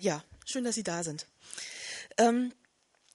Ja, 0.00 0.24
schön, 0.46 0.64
dass 0.64 0.76
Sie 0.76 0.82
da 0.82 1.04
sind. 1.04 1.26
Ähm, 2.16 2.54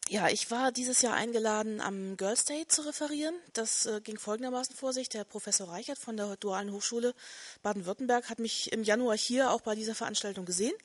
ja, 0.07 0.29
ich 0.29 0.51
war 0.51 0.71
dieses 0.71 1.01
Jahr 1.01 1.15
eingeladen, 1.15 1.81
am 1.81 2.15
Girls 2.15 2.45
Day 2.45 2.67
zu 2.67 2.83
referieren. 2.83 3.33
Das 3.53 3.87
äh, 3.87 4.01
ging 4.01 4.19
folgendermaßen 4.19 4.75
vor 4.75 4.93
sich. 4.93 5.09
Der 5.09 5.23
Professor 5.23 5.67
Reichert 5.67 5.97
von 5.97 6.15
der 6.15 6.37
Dualen 6.37 6.71
Hochschule 6.71 7.15
Baden-Württemberg 7.63 8.29
hat 8.29 8.37
mich 8.37 8.71
im 8.71 8.83
Januar 8.83 9.17
hier 9.17 9.49
auch 9.49 9.61
bei 9.61 9.73
dieser 9.73 9.95
Veranstaltung 9.95 10.45
gesehen 10.45 10.75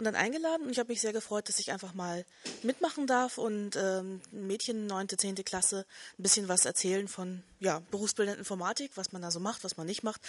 und 0.00 0.04
dann 0.04 0.14
eingeladen. 0.14 0.64
Und 0.64 0.72
ich 0.72 0.78
habe 0.78 0.90
mich 0.90 1.02
sehr 1.02 1.12
gefreut, 1.12 1.48
dass 1.50 1.58
ich 1.58 1.72
einfach 1.72 1.92
mal 1.92 2.24
mitmachen 2.62 3.06
darf 3.06 3.36
und 3.36 3.76
ähm, 3.76 4.22
Mädchen, 4.30 4.86
neunte, 4.86 5.18
zehnte 5.18 5.44
Klasse, 5.44 5.84
ein 6.18 6.22
bisschen 6.22 6.48
was 6.48 6.64
erzählen 6.64 7.06
von 7.06 7.42
ja, 7.58 7.82
berufsbildender 7.90 8.38
Informatik, 8.38 8.92
was 8.94 9.12
man 9.12 9.20
da 9.20 9.30
so 9.30 9.40
macht, 9.40 9.62
was 9.62 9.76
man 9.76 9.86
nicht 9.86 10.02
macht. 10.02 10.22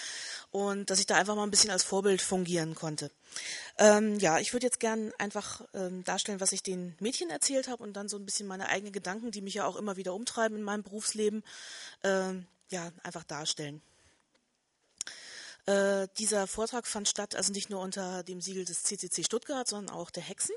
Und 0.52 0.90
dass 0.90 1.00
ich 1.00 1.06
da 1.06 1.16
einfach 1.16 1.36
mal 1.36 1.44
ein 1.44 1.52
bisschen 1.52 1.72
als 1.72 1.84
Vorbild 1.84 2.22
fungieren 2.22 2.76
konnte. 2.76 3.12
Ähm, 3.78 4.20
ja, 4.20 4.40
ich 4.40 4.52
würde 4.52 4.66
jetzt 4.66 4.82
gern 4.82 5.14
einfach 5.18 5.62
ähm, 5.74 6.04
darstellen, 6.04 6.42
was 6.42 6.52
ich 6.52 6.64
den 6.64 6.94
Mädchen 7.00 7.30
erzählt 7.30 7.70
habe 7.70 7.82
und 7.82 7.94
dann 7.94 8.10
so 8.10 8.18
ein 8.18 8.26
bisschen 8.26 8.48
meine 8.48 8.68
eigenen 8.68 8.92
Gedanken, 8.92 9.32
die 9.32 9.42
mich 9.42 9.54
ja 9.54 9.66
auch 9.66 9.78
immer 9.78 9.96
wieder 9.96 10.14
umtreiben 10.14 10.58
in 10.58 10.64
meinem 10.64 10.84
Berufsleben, 10.84 11.44
ähm, 12.04 12.46
ja, 12.70 12.92
einfach 13.04 13.24
darstellen. 13.24 13.82
Äh, 15.72 16.08
dieser 16.18 16.48
Vortrag 16.48 16.86
fand 16.86 17.08
statt, 17.08 17.36
also 17.36 17.54
nicht 17.54 17.70
nur 17.70 17.80
unter 17.80 18.24
dem 18.24 18.42
Siegel 18.42 18.66
des 18.66 18.84
CCC 18.84 19.24
Stuttgart, 19.24 19.68
sondern 19.68 19.96
auch 19.96 20.12
der 20.12 20.24
Hexen. 20.24 20.56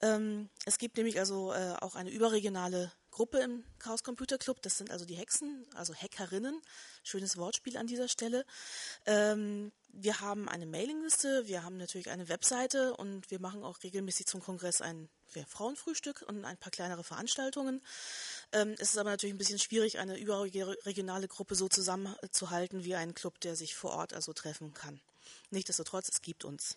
Ähm, 0.00 0.48
es 0.64 0.78
gibt 0.78 0.96
nämlich 0.96 1.20
also 1.20 1.52
äh, 1.52 1.74
auch 1.80 1.94
eine 1.94 2.10
überregionale 2.10 2.90
Gruppe 3.18 3.40
im 3.40 3.64
Chaos 3.80 4.04
Computer 4.04 4.38
Club. 4.38 4.62
Das 4.62 4.78
sind 4.78 4.92
also 4.92 5.04
die 5.04 5.16
Hexen, 5.16 5.66
also 5.74 5.92
Hackerinnen. 5.92 6.62
Schönes 7.02 7.36
Wortspiel 7.36 7.76
an 7.76 7.88
dieser 7.88 8.06
Stelle. 8.06 8.46
Ähm, 9.06 9.72
wir 9.88 10.20
haben 10.20 10.48
eine 10.48 10.66
Mailingliste, 10.66 11.48
wir 11.48 11.64
haben 11.64 11.78
natürlich 11.78 12.10
eine 12.10 12.28
Webseite 12.28 12.94
und 12.96 13.28
wir 13.32 13.40
machen 13.40 13.64
auch 13.64 13.82
regelmäßig 13.82 14.26
zum 14.26 14.40
Kongress 14.40 14.80
ein 14.80 15.08
Frauenfrühstück 15.48 16.24
und 16.28 16.44
ein 16.44 16.56
paar 16.58 16.70
kleinere 16.70 17.02
Veranstaltungen. 17.02 17.82
Ähm, 18.52 18.76
es 18.78 18.90
ist 18.90 18.98
aber 18.98 19.10
natürlich 19.10 19.34
ein 19.34 19.38
bisschen 19.38 19.58
schwierig, 19.58 19.98
eine 19.98 20.16
überregionale 20.16 21.26
Gruppe 21.26 21.56
so 21.56 21.68
zusammenzuhalten 21.68 22.84
wie 22.84 22.94
ein 22.94 23.14
Club, 23.14 23.40
der 23.40 23.56
sich 23.56 23.74
vor 23.74 23.94
Ort 23.94 24.12
also 24.12 24.32
treffen 24.32 24.74
kann. 24.74 25.00
Nichtsdestotrotz, 25.50 26.08
es 26.08 26.22
gibt 26.22 26.44
uns. 26.44 26.76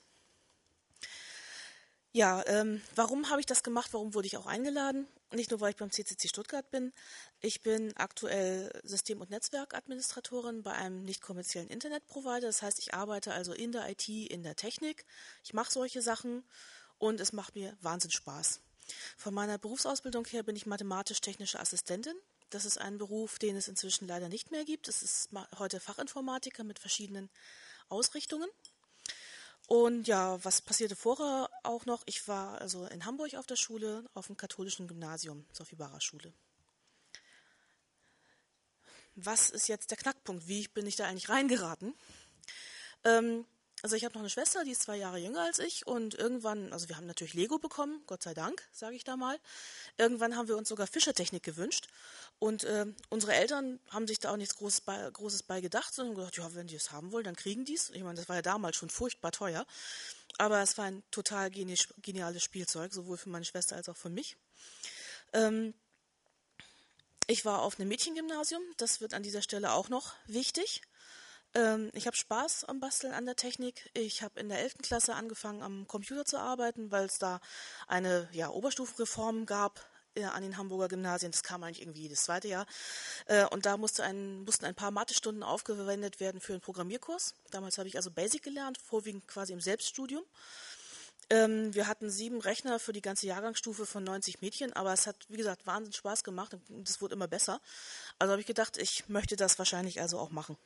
Ja, 2.14 2.44
ähm, 2.48 2.81
warum 2.95 3.30
habe 3.30 3.42
ich 3.42 3.45
das 3.45 3.61
gemacht? 3.61 3.94
Warum 3.94 4.16
wurde 4.16 4.26
ich 4.26 4.38
auch 4.38 4.48
eingeladen? 4.48 5.05
Nicht 5.34 5.52
nur, 5.52 5.62
weil 5.62 5.72
ich 5.72 5.78
beim 5.78 5.92
CCC 5.92 6.28
Stuttgart 6.28 6.70
bin. 6.72 6.92
Ich 7.40 7.62
bin 7.62 7.96
aktuell 7.96 8.70
System- 8.84 9.22
und 9.22 9.30
Netzwerkadministratorin 9.30 10.62
bei 10.62 10.73
einem 10.73 11.04
nicht 11.04 11.22
kommerziellen 11.22 11.70
Internetprovider. 11.70 12.48
Das 12.48 12.62
heißt, 12.62 12.80
ich 12.80 12.94
arbeite 12.94 13.34
also 13.34 13.54
in 13.54 13.72
der 13.72 13.90
IT, 13.90 14.10
in 14.10 14.44
der 14.44 14.58
Technik. 14.58 15.06
Ich 15.44 15.54
mache 15.54 15.72
solche 15.72 16.02
Sachen 16.02 16.44
und 16.98 17.22
es 17.22 17.32
macht 17.32 17.56
mir 17.56 17.78
Wahnsinn 17.82 18.12
Spaß. 18.12 18.60
Von 19.16 19.34
meiner 19.34 19.58
Berufsausbildung 19.58 20.26
her 20.26 20.44
bin 20.44 20.58
ich 20.58 20.66
mathematisch-technische 20.66 21.60
Assistentin. 21.60 22.16
Das 22.50 22.66
ist 22.66 22.78
ein 22.78 22.98
Beruf, 22.98 23.40
den 23.40 23.56
es 23.56 23.70
inzwischen 23.70 24.08
leider 24.08 24.28
nicht 24.28 24.52
mehr 24.52 24.66
gibt. 24.66 24.90
Es 24.90 25.02
ist 25.02 25.30
heute 25.58 25.80
Fachinformatiker 25.80 26.66
mit 26.66 26.80
verschiedenen 26.80 27.30
Ausrichtungen. 27.88 28.50
Und 29.72 30.05
ja, 30.05 30.44
was 30.44 30.61
passierte 30.61 30.97
vorher 30.97 31.50
auch 31.64 31.86
noch? 31.86 32.03
Ich 32.05 32.27
war 32.27 32.59
also 32.59 32.88
in 32.88 33.05
Hamburg 33.05 33.36
auf 33.36 33.45
der 33.45 33.55
Schule, 33.55 34.03
auf 34.14 34.27
dem 34.27 34.36
katholischen 34.36 34.86
Gymnasium, 34.86 35.45
Sophie 35.53 35.77
Barrer 35.77 36.02
Schule. 36.02 36.33
Was 39.16 39.49
ist 39.49 39.69
jetzt 39.69 39.89
der 39.89 39.97
Knackpunkt? 39.97 40.49
Wie 40.49 40.67
bin 40.67 40.88
ich 40.88 40.97
da 40.97 41.05
eigentlich 41.05 41.30
reingeraten? 41.30 41.95
Ähm, 43.05 43.45
also 43.82 43.96
ich 43.96 44.06
habe 44.06 44.14
noch 44.14 44.22
eine 44.22 44.30
Schwester, 44.30 44.64
die 44.64 44.72
ist 44.72 44.84
zwei 44.84 44.98
Jahre 44.98 45.18
jünger 45.18 45.42
als 45.42 45.60
ich 45.60 45.88
und 45.88 46.14
irgendwann, 46.14 46.72
also 46.72 46.88
wir 46.88 46.98
haben 46.98 47.08
natürlich 47.08 47.34
Lego 47.34 47.58
bekommen, 47.58 48.04
Gott 48.06 48.22
sei 48.22 48.34
Dank, 48.34 48.68
sage 48.72 48.96
ich 48.96 49.04
da 49.04 49.18
mal. 49.18 49.40
Irgendwann 49.98 50.36
haben 50.36 50.48
wir 50.48 50.58
uns 50.58 50.70
sogar 50.70 50.86
Fischertechnik 50.86 51.42
gewünscht 51.42 51.88
und 52.38 52.64
äh, 52.64 52.86
unsere 53.10 53.34
Eltern 53.34 53.80
haben 53.90 54.08
sich 54.08 54.20
da 54.20 54.32
auch 54.32 54.38
nichts 54.38 54.55
Großes 54.55 54.82
bei, 54.82 55.10
Großes 55.11 55.44
bei 55.44 55.61
gedacht, 55.61 55.94
sondern 55.94 56.16
gesagt, 56.16 56.38
ja, 56.38 56.54
wenn 56.54 56.67
die 56.67 56.76
es 56.76 56.92
haben 56.92 57.11
wollen, 57.11 57.23
dann 57.23 57.36
kriegen 57.36 57.66
die 57.66 57.76
es. 57.76 57.89
Ich 57.89 58.04
meine, 58.04 58.16
das 58.16 58.30
war 58.30 58.36
ja 58.36 58.42
damals 58.42 58.76
schon 58.76 58.89
furchtbar 58.89 59.32
teuer, 59.32 59.66
aber 60.38 60.61
es 60.61 60.78
war 60.78 60.86
ein 60.86 61.04
total 61.10 61.50
geniales 61.50 62.44
Spielzeug, 62.44 62.94
sowohl 62.94 63.17
für 63.17 63.30
meine 63.30 63.45
Schwester 63.45 63.76
als 63.76 63.89
auch 63.89 63.98
für 63.98 64.10
mich. 64.10 64.38
Ähm, 65.34 65.73
ich 67.28 67.45
war 67.45 67.61
auf 67.61 67.80
einem 67.80 67.88
Mädchengymnasium, 67.88 68.61
das 68.78 69.02
wird 69.02 69.14
an 69.14 69.23
dieser 69.23 69.42
Stelle 69.42 69.72
auch 69.72 69.89
noch 69.89 70.14
wichtig. 70.28 70.82
Ähm, 71.54 71.92
ich 71.94 72.08
habe 72.08 72.16
Spaß 72.16 72.66
am 72.66 72.80
Basteln 72.80 73.14
an 73.14 73.26
der 73.26 73.36
Technik. 73.36 73.89
Ich 73.94 74.23
habe 74.23 74.39
in 74.39 74.50
der 74.50 74.60
11. 74.60 74.80
Klasse 74.82 75.16
angefangen, 75.16 75.62
am 75.62 75.88
Computer 75.88 76.26
zu 76.26 76.38
arbeiten, 76.38 76.92
weil 76.92 77.06
es 77.06 77.20
da 77.20 77.39
eine 77.88 78.30
ja, 78.32 78.50
Oberstufenreform 78.50 79.45
gab 79.45 79.86
äh, 80.16 80.23
an 80.23 80.44
den 80.44 80.58
Hamburger 80.58 80.88
Gymnasien. 80.88 81.32
Das 81.32 81.44
kam 81.44 81.64
eigentlich 81.64 81.82
irgendwie 81.82 82.08
das 82.10 82.23
zweite 82.23 82.48
Jahr. 82.48 82.66
Äh, 83.26 83.45
und 83.45 83.66
da 83.66 83.78
musste 83.78 84.04
ein, 84.04 84.44
mussten 84.44 84.66
ein 84.66 84.76
paar 84.76 84.92
Mathestunden 84.92 85.44
aufgewendet 85.44 86.20
werden 86.20 86.40
für 86.42 86.54
einen 86.54 86.61
Programmierkurs. 86.61 87.36
Damals 87.52 87.78
habe 87.78 87.90
ich 87.90 87.98
also 87.98 88.11
Basic 88.11 88.44
gelernt, 88.44 88.78
vorwiegend 88.78 89.28
quasi 89.28 89.54
im 89.54 89.61
Selbststudium. 89.61 90.23
Ähm, 91.30 91.73
wir 91.73 91.88
hatten 91.88 92.10
sieben 92.10 92.42
Rechner 92.42 92.80
für 92.80 92.92
die 92.92 93.02
ganze 93.02 93.26
Jahrgangsstufe 93.28 93.86
von 93.86 94.04
90 94.04 94.42
Mädchen, 94.42 94.73
aber 94.73 94.92
es 94.92 95.08
hat, 95.08 95.16
wie 95.30 95.38
gesagt, 95.38 95.66
wahnsinnig 95.66 95.95
Spaß 95.95 96.23
gemacht 96.23 96.58
und 96.70 96.90
es 96.90 97.02
wurde 97.02 97.16
immer 97.16 97.28
besser. 97.28 97.61
Also 98.20 98.32
habe 98.32 98.42
ich 98.42 98.48
gedacht, 98.48 98.78
ich 98.78 99.08
möchte 99.08 99.38
das 99.38 99.58
wahrscheinlich 99.58 100.02
also 100.02 100.20
auch 100.20 100.32
machen. 100.32 100.58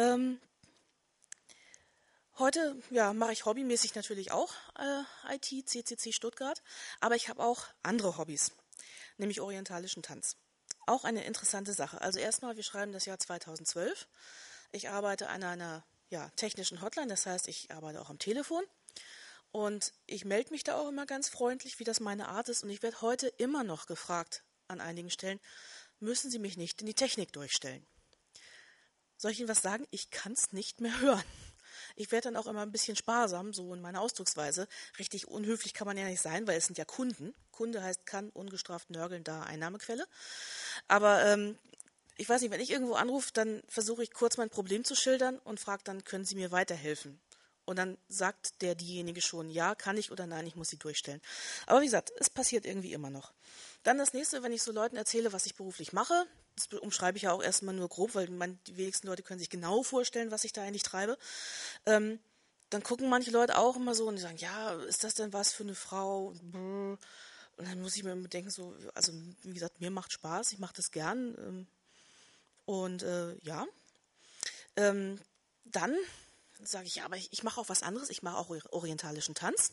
Ähm, 0.00 0.40
heute 2.38 2.74
ja, 2.88 3.12
mache 3.12 3.32
ich 3.32 3.44
hobbymäßig 3.44 3.94
natürlich 3.94 4.32
auch 4.32 4.50
äh, 4.78 5.34
IT, 5.34 5.68
CCC 5.68 6.14
Stuttgart, 6.14 6.62
aber 7.00 7.16
ich 7.16 7.28
habe 7.28 7.42
auch 7.42 7.66
andere 7.82 8.16
Hobbys, 8.16 8.52
nämlich 9.18 9.42
orientalischen 9.42 10.02
Tanz. 10.02 10.36
Auch 10.86 11.04
eine 11.04 11.24
interessante 11.24 11.74
Sache. 11.74 12.00
Also 12.00 12.18
erstmal, 12.18 12.56
wir 12.56 12.62
schreiben 12.62 12.92
das 12.92 13.04
Jahr 13.04 13.18
2012. 13.18 14.08
Ich 14.72 14.88
arbeite 14.88 15.28
an 15.28 15.42
einer 15.42 15.84
ja, 16.08 16.30
technischen 16.30 16.80
Hotline, 16.80 17.08
das 17.08 17.26
heißt, 17.26 17.46
ich 17.46 17.70
arbeite 17.70 18.00
auch 18.00 18.08
am 18.08 18.18
Telefon. 18.18 18.64
Und 19.52 19.92
ich 20.06 20.24
melde 20.24 20.52
mich 20.52 20.64
da 20.64 20.78
auch 20.78 20.88
immer 20.88 21.04
ganz 21.04 21.28
freundlich, 21.28 21.78
wie 21.78 21.84
das 21.84 22.00
meine 22.00 22.28
Art 22.28 22.48
ist. 22.48 22.62
Und 22.62 22.70
ich 22.70 22.82
werde 22.82 23.02
heute 23.02 23.28
immer 23.36 23.64
noch 23.64 23.86
gefragt 23.86 24.44
an 24.66 24.80
einigen 24.80 25.10
Stellen, 25.10 25.40
müssen 25.98 26.30
Sie 26.30 26.38
mich 26.38 26.56
nicht 26.56 26.80
in 26.80 26.86
die 26.86 26.94
Technik 26.94 27.34
durchstellen? 27.34 27.86
Soll 29.20 29.32
ich 29.32 29.40
Ihnen 29.40 29.50
was 29.50 29.60
sagen? 29.60 29.86
Ich 29.90 30.10
kann 30.10 30.32
es 30.32 30.52
nicht 30.52 30.80
mehr 30.80 30.98
hören. 31.00 31.22
Ich 31.94 32.10
werde 32.10 32.30
dann 32.30 32.36
auch 32.36 32.46
immer 32.46 32.62
ein 32.62 32.72
bisschen 32.72 32.96
sparsam, 32.96 33.52
so 33.52 33.74
in 33.74 33.82
meiner 33.82 34.00
Ausdrucksweise. 34.00 34.66
Richtig 34.98 35.28
unhöflich 35.28 35.74
kann 35.74 35.86
man 35.86 35.98
ja 35.98 36.06
nicht 36.06 36.22
sein, 36.22 36.46
weil 36.46 36.56
es 36.56 36.66
sind 36.66 36.78
ja 36.78 36.86
Kunden. 36.86 37.34
Kunde 37.50 37.82
heißt 37.82 38.06
kann 38.06 38.30
ungestraft 38.30 38.88
nörgeln, 38.88 39.22
da 39.22 39.42
Einnahmequelle. 39.42 40.06
Aber 40.88 41.22
ähm, 41.26 41.58
ich 42.16 42.28
weiß 42.28 42.40
nicht, 42.40 42.50
wenn 42.50 42.60
ich 42.60 42.70
irgendwo 42.70 42.94
anrufe, 42.94 43.30
dann 43.34 43.62
versuche 43.68 44.02
ich 44.02 44.12
kurz 44.12 44.38
mein 44.38 44.48
Problem 44.48 44.84
zu 44.84 44.94
schildern 44.94 45.38
und 45.38 45.60
frage 45.60 45.82
dann, 45.84 46.04
können 46.04 46.24
Sie 46.24 46.34
mir 46.34 46.50
weiterhelfen? 46.50 47.20
Und 47.66 47.76
dann 47.76 47.98
sagt 48.08 48.62
der 48.62 48.74
diejenige 48.74 49.20
schon, 49.20 49.50
ja, 49.50 49.74
kann 49.74 49.98
ich 49.98 50.10
oder 50.10 50.26
nein, 50.26 50.46
ich 50.46 50.56
muss 50.56 50.70
sie 50.70 50.78
durchstellen. 50.78 51.20
Aber 51.66 51.82
wie 51.82 51.84
gesagt, 51.84 52.10
es 52.18 52.30
passiert 52.30 52.64
irgendwie 52.66 52.94
immer 52.94 53.10
noch. 53.10 53.32
Dann 53.82 53.98
das 53.98 54.12
nächste, 54.12 54.42
wenn 54.42 54.52
ich 54.52 54.62
so 54.62 54.72
Leuten 54.72 54.96
erzähle, 54.96 55.32
was 55.32 55.46
ich 55.46 55.54
beruflich 55.54 55.92
mache, 55.92 56.26
das 56.68 56.80
umschreibe 56.80 57.16
ich 57.16 57.24
ja 57.24 57.32
auch 57.32 57.42
erstmal 57.42 57.74
nur 57.74 57.88
grob, 57.88 58.14
weil 58.14 58.28
man, 58.30 58.58
die 58.66 58.76
wenigsten 58.76 59.06
Leute 59.06 59.22
können 59.22 59.40
sich 59.40 59.50
genau 59.50 59.82
vorstellen, 59.82 60.30
was 60.30 60.44
ich 60.44 60.52
da 60.52 60.62
eigentlich 60.62 60.82
treibe. 60.82 61.18
Ähm, 61.86 62.18
dann 62.70 62.82
gucken 62.82 63.08
manche 63.08 63.30
Leute 63.30 63.58
auch 63.58 63.76
immer 63.76 63.94
so 63.94 64.06
und 64.06 64.18
sagen, 64.18 64.36
ja, 64.36 64.74
ist 64.84 65.02
das 65.02 65.14
denn 65.14 65.32
was 65.32 65.52
für 65.52 65.64
eine 65.64 65.74
Frau? 65.74 66.28
Und 66.28 66.98
dann 67.56 67.80
muss 67.80 67.96
ich 67.96 68.04
mir 68.04 68.16
denken, 68.28 68.50
so, 68.50 68.74
also 68.94 69.12
wie 69.42 69.54
gesagt, 69.54 69.80
mir 69.80 69.90
macht 69.90 70.12
Spaß, 70.12 70.52
ich 70.52 70.58
mache 70.58 70.74
das 70.74 70.92
gern. 70.92 71.34
Ähm, 71.38 71.66
und 72.64 73.02
äh, 73.02 73.34
ja, 73.42 73.66
ähm, 74.76 75.20
dann 75.64 75.96
sage 76.62 76.86
ich, 76.86 76.96
ja, 76.96 77.04
aber 77.04 77.16
ich, 77.16 77.32
ich 77.32 77.42
mache 77.42 77.60
auch 77.60 77.68
was 77.68 77.82
anderes, 77.82 78.10
ich 78.10 78.22
mache 78.22 78.36
auch 78.36 78.54
orientalischen 78.70 79.34
Tanz. 79.34 79.72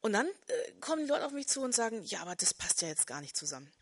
Und 0.00 0.12
dann 0.12 0.26
äh, 0.26 0.72
kommen 0.80 1.02
die 1.02 1.08
Leute 1.08 1.24
auf 1.24 1.32
mich 1.32 1.48
zu 1.48 1.62
und 1.62 1.74
sagen, 1.74 2.02
ja, 2.02 2.20
aber 2.20 2.36
das 2.36 2.52
passt 2.52 2.82
ja 2.82 2.88
jetzt 2.88 3.06
gar 3.06 3.20
nicht 3.20 3.36
zusammen. 3.36 3.72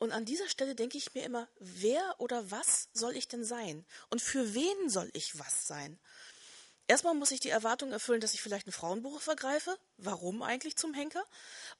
Und 0.00 0.12
an 0.12 0.24
dieser 0.24 0.48
Stelle 0.48 0.74
denke 0.74 0.96
ich 0.96 1.14
mir 1.14 1.24
immer, 1.24 1.46
wer 1.58 2.16
oder 2.18 2.50
was 2.50 2.88
soll 2.94 3.14
ich 3.16 3.28
denn 3.28 3.44
sein? 3.44 3.84
Und 4.08 4.22
für 4.22 4.54
wen 4.54 4.88
soll 4.88 5.10
ich 5.12 5.38
was 5.38 5.66
sein? 5.66 6.00
Erstmal 6.88 7.14
muss 7.14 7.32
ich 7.32 7.40
die 7.40 7.50
Erwartung 7.50 7.92
erfüllen, 7.92 8.22
dass 8.22 8.32
ich 8.32 8.40
vielleicht 8.40 8.66
einen 8.66 8.72
Frauenberuf 8.72 9.26
ergreife. 9.26 9.78
Warum 9.98 10.42
eigentlich 10.42 10.76
zum 10.76 10.94
Henker? 10.94 11.22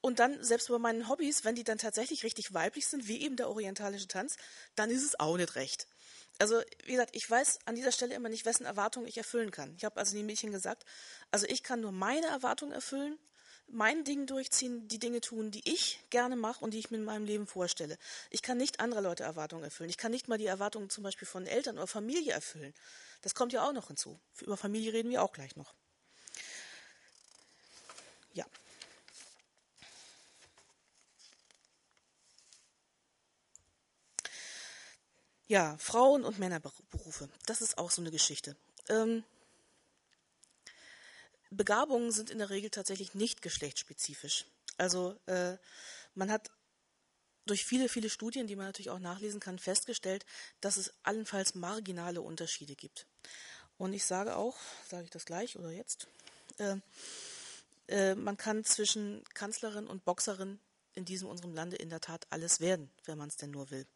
Und 0.02 0.19
dann, 0.19 0.44
selbst 0.44 0.69
bei 0.69 0.78
meinen 0.78 1.08
Hobbys, 1.08 1.46
wenn 1.46 1.55
die 1.55 1.64
dann 1.64 1.78
tatsächlich 1.78 2.22
richtig 2.22 2.52
weiblich 2.52 2.87
sind, 2.87 3.08
wie 3.08 3.22
eben 3.22 3.37
der 3.37 3.49
orientalische 3.49 4.06
Tanz, 4.06 4.37
dann 4.75 4.90
ist 4.90 5.02
es 5.02 5.19
auch 5.19 5.38
nicht 5.38 5.55
recht. 5.55 5.87
Also, 6.38 6.61
wie 6.84 6.93
gesagt, 6.93 7.17
ich 7.17 7.28
weiß 7.28 7.61
an 7.64 7.75
dieser 7.75 7.90
Stelle 7.90 8.14
immer 8.14 8.28
nicht, 8.28 8.44
wessen 8.44 8.67
Erwartungen 8.67 9.08
ich 9.08 9.17
erfüllen 9.17 9.50
kann. 9.50 9.75
Ich 9.78 9.84
habe 9.87 9.99
also 9.99 10.14
den 10.14 10.26
Mädchen 10.26 10.52
gesagt, 10.52 10.84
also 11.31 11.46
ich 11.46 11.62
kann 11.62 11.81
nur 11.81 11.93
meine 11.93 12.26
Erwartungen 12.26 12.72
erfüllen 12.72 13.19
mein 13.72 14.05
Ding 14.05 14.26
durchziehen, 14.26 14.88
die 14.88 14.99
Dinge 14.99 15.20
tun, 15.20 15.50
die 15.50 15.62
ich 15.64 16.00
gerne 16.11 16.37
mache 16.37 16.64
und 16.64 16.72
die 16.72 16.78
ich 16.78 16.90
mir 16.90 16.99
in 16.99 17.05
meinem 17.05 17.25
Leben 17.25 17.46
vorstelle. 17.46 17.99
Ich 18.31 18.43
kann 18.43 18.58
nicht 18.58 18.81
andere 18.81 19.00
Leute 19.00 19.22
Erwartungen 19.22 19.64
erfüllen. 19.64 19.90
Ich 19.90 19.96
kann 19.96 20.11
nicht 20.11 20.28
mal 20.28 20.38
die 20.38 20.46
Erwartungen 20.46 20.90
zum 20.90 21.05
Beispiel 21.05 21.26
von 21.26 21.46
Eltern 21.46 21.76
oder 21.76 21.87
Familie 21.87 22.32
erfüllen. 22.32 22.75
Das 23.22 23.34
kommt 23.34 23.52
ja 23.52 23.67
auch 23.67 23.72
noch 23.72 23.88
hinzu. 23.88 24.19
Über 24.40 24.56
Familie 24.56 24.93
reden 24.93 25.11
wir 25.11 25.22
auch 25.22 25.32
gleich 25.32 25.56
noch. 25.56 25.75
Ja. 28.32 28.46
Ja, 35.49 35.76
Frauen- 35.78 36.25
und 36.25 36.38
Männerberufe. 36.38 37.28
Das 37.46 37.61
ist 37.61 37.78
auch 37.78 37.90
so 37.90 38.00
eine 38.00 38.11
Geschichte. 38.11 38.56
Ähm, 38.88 39.25
Begabungen 41.50 42.12
sind 42.12 42.31
in 42.31 42.38
der 42.38 42.50
Regel 42.50 42.70
tatsächlich 42.70 43.14
nicht 43.14 43.43
geschlechtsspezifisch. 43.43 44.47
Also 44.79 45.17
äh, 45.26 45.56
man 46.14 46.31
hat 46.31 46.50
durch 47.47 47.64
viele, 47.64 47.88
viele 47.88 48.11
Studien, 48.11 48.47
die 48.47 48.56
man 48.56 48.67
natürlich 48.67 48.91
auch 48.91 48.99
nachlesen 48.99 49.41
kann, 49.41 49.58
festgestellt, 49.58 50.25
dass 50.61 50.76
es 50.76 50.93
allenfalls 51.02 51.55
marginale 51.55 52.20
Unterschiede 52.20 52.76
gibt. 52.76 53.06
Und 53.79 53.93
ich 53.93 54.05
sage 54.05 54.37
auch, 54.37 54.56
sage 54.88 55.05
ich 55.05 55.11
das 55.11 55.25
gleich 55.25 55.58
oder 55.58 55.70
jetzt, 55.70 56.06
äh, 56.58 56.76
äh, 57.88 58.14
man 58.14 58.37
kann 58.37 58.64
zwischen 58.64 59.25
Kanzlerin 59.35 59.87
und 59.87 60.05
Boxerin 60.05 60.61
in 60.94 61.05
diesem 61.05 61.29
unserem 61.29 61.55
Lande 61.55 61.76
in 61.76 61.91
der 61.91 62.00
Tat 62.00 62.26
alles 62.31 62.61
werden, 62.61 62.91
wenn 63.05 63.19
man 63.19 63.29
es 63.29 63.37
denn 63.37 63.50
nur 63.50 63.70
will. 63.70 63.87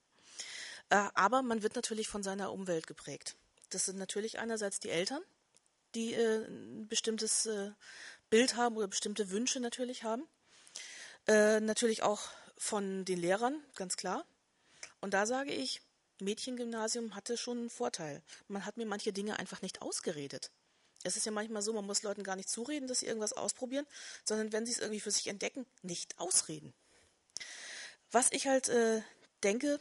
Äh, 0.91 1.09
aber 1.15 1.43
man 1.43 1.63
wird 1.63 1.77
natürlich 1.77 2.09
von 2.09 2.23
seiner 2.23 2.53
Umwelt 2.53 2.87
geprägt. 2.87 3.37
Das 3.71 3.85
sind 3.85 3.99
natürlich 3.99 4.39
einerseits 4.39 4.81
die 4.81 4.91
Eltern, 4.91 5.23
die 5.95 6.15
äh, 6.15 6.45
ein 6.47 6.89
bestimmtes 6.89 7.47
äh, 7.47 7.71
Bild 8.31 8.57
haben 8.57 8.77
oder 8.77 8.89
bestimmte 8.89 9.31
Wünsche 9.31 9.61
natürlich 9.61 10.05
haben. 10.05 10.27
Äh, 11.27 11.61
natürlich 11.61 12.03
auch 12.03 12.29
von 12.57 13.05
den 13.05 13.19
Lehrern, 13.19 13.63
ganz 13.75 13.97
klar. 13.97 14.25
Und 15.01 15.15
da 15.15 15.27
sage 15.27 15.53
ich, 15.53 15.83
Mädchengymnasium 16.21 17.15
hatte 17.15 17.37
schon 17.37 17.59
einen 17.59 17.71
Vorteil. 17.71 18.23
Man 18.49 18.65
hat 18.65 18.77
mir 18.77 18.87
manche 18.87 19.13
Dinge 19.13 19.39
einfach 19.39 19.63
nicht 19.63 19.83
ausgeredet. 19.83 20.51
Es 21.03 21.17
ist 21.17 21.27
ja 21.27 21.33
manchmal 21.33 21.63
so, 21.63 21.73
man 21.73 21.85
muss 21.85 22.03
Leuten 22.03 22.23
gar 22.23 22.37
nicht 22.37 22.49
zureden, 22.49 22.89
dass 22.89 23.01
sie 23.01 23.07
irgendwas 23.07 23.35
ausprobieren, 23.35 23.87
sondern 24.25 24.53
wenn 24.53 24.65
sie 24.65 24.73
es 24.73 24.79
irgendwie 24.79 25.01
für 25.01 25.11
sich 25.11 25.27
entdecken, 25.27 25.67
nicht 25.83 26.19
ausreden. 26.19 26.73
Was 28.11 28.33
ich 28.33 28.47
halt 28.47 28.69
äh, 28.69 29.03
denke, 29.43 29.81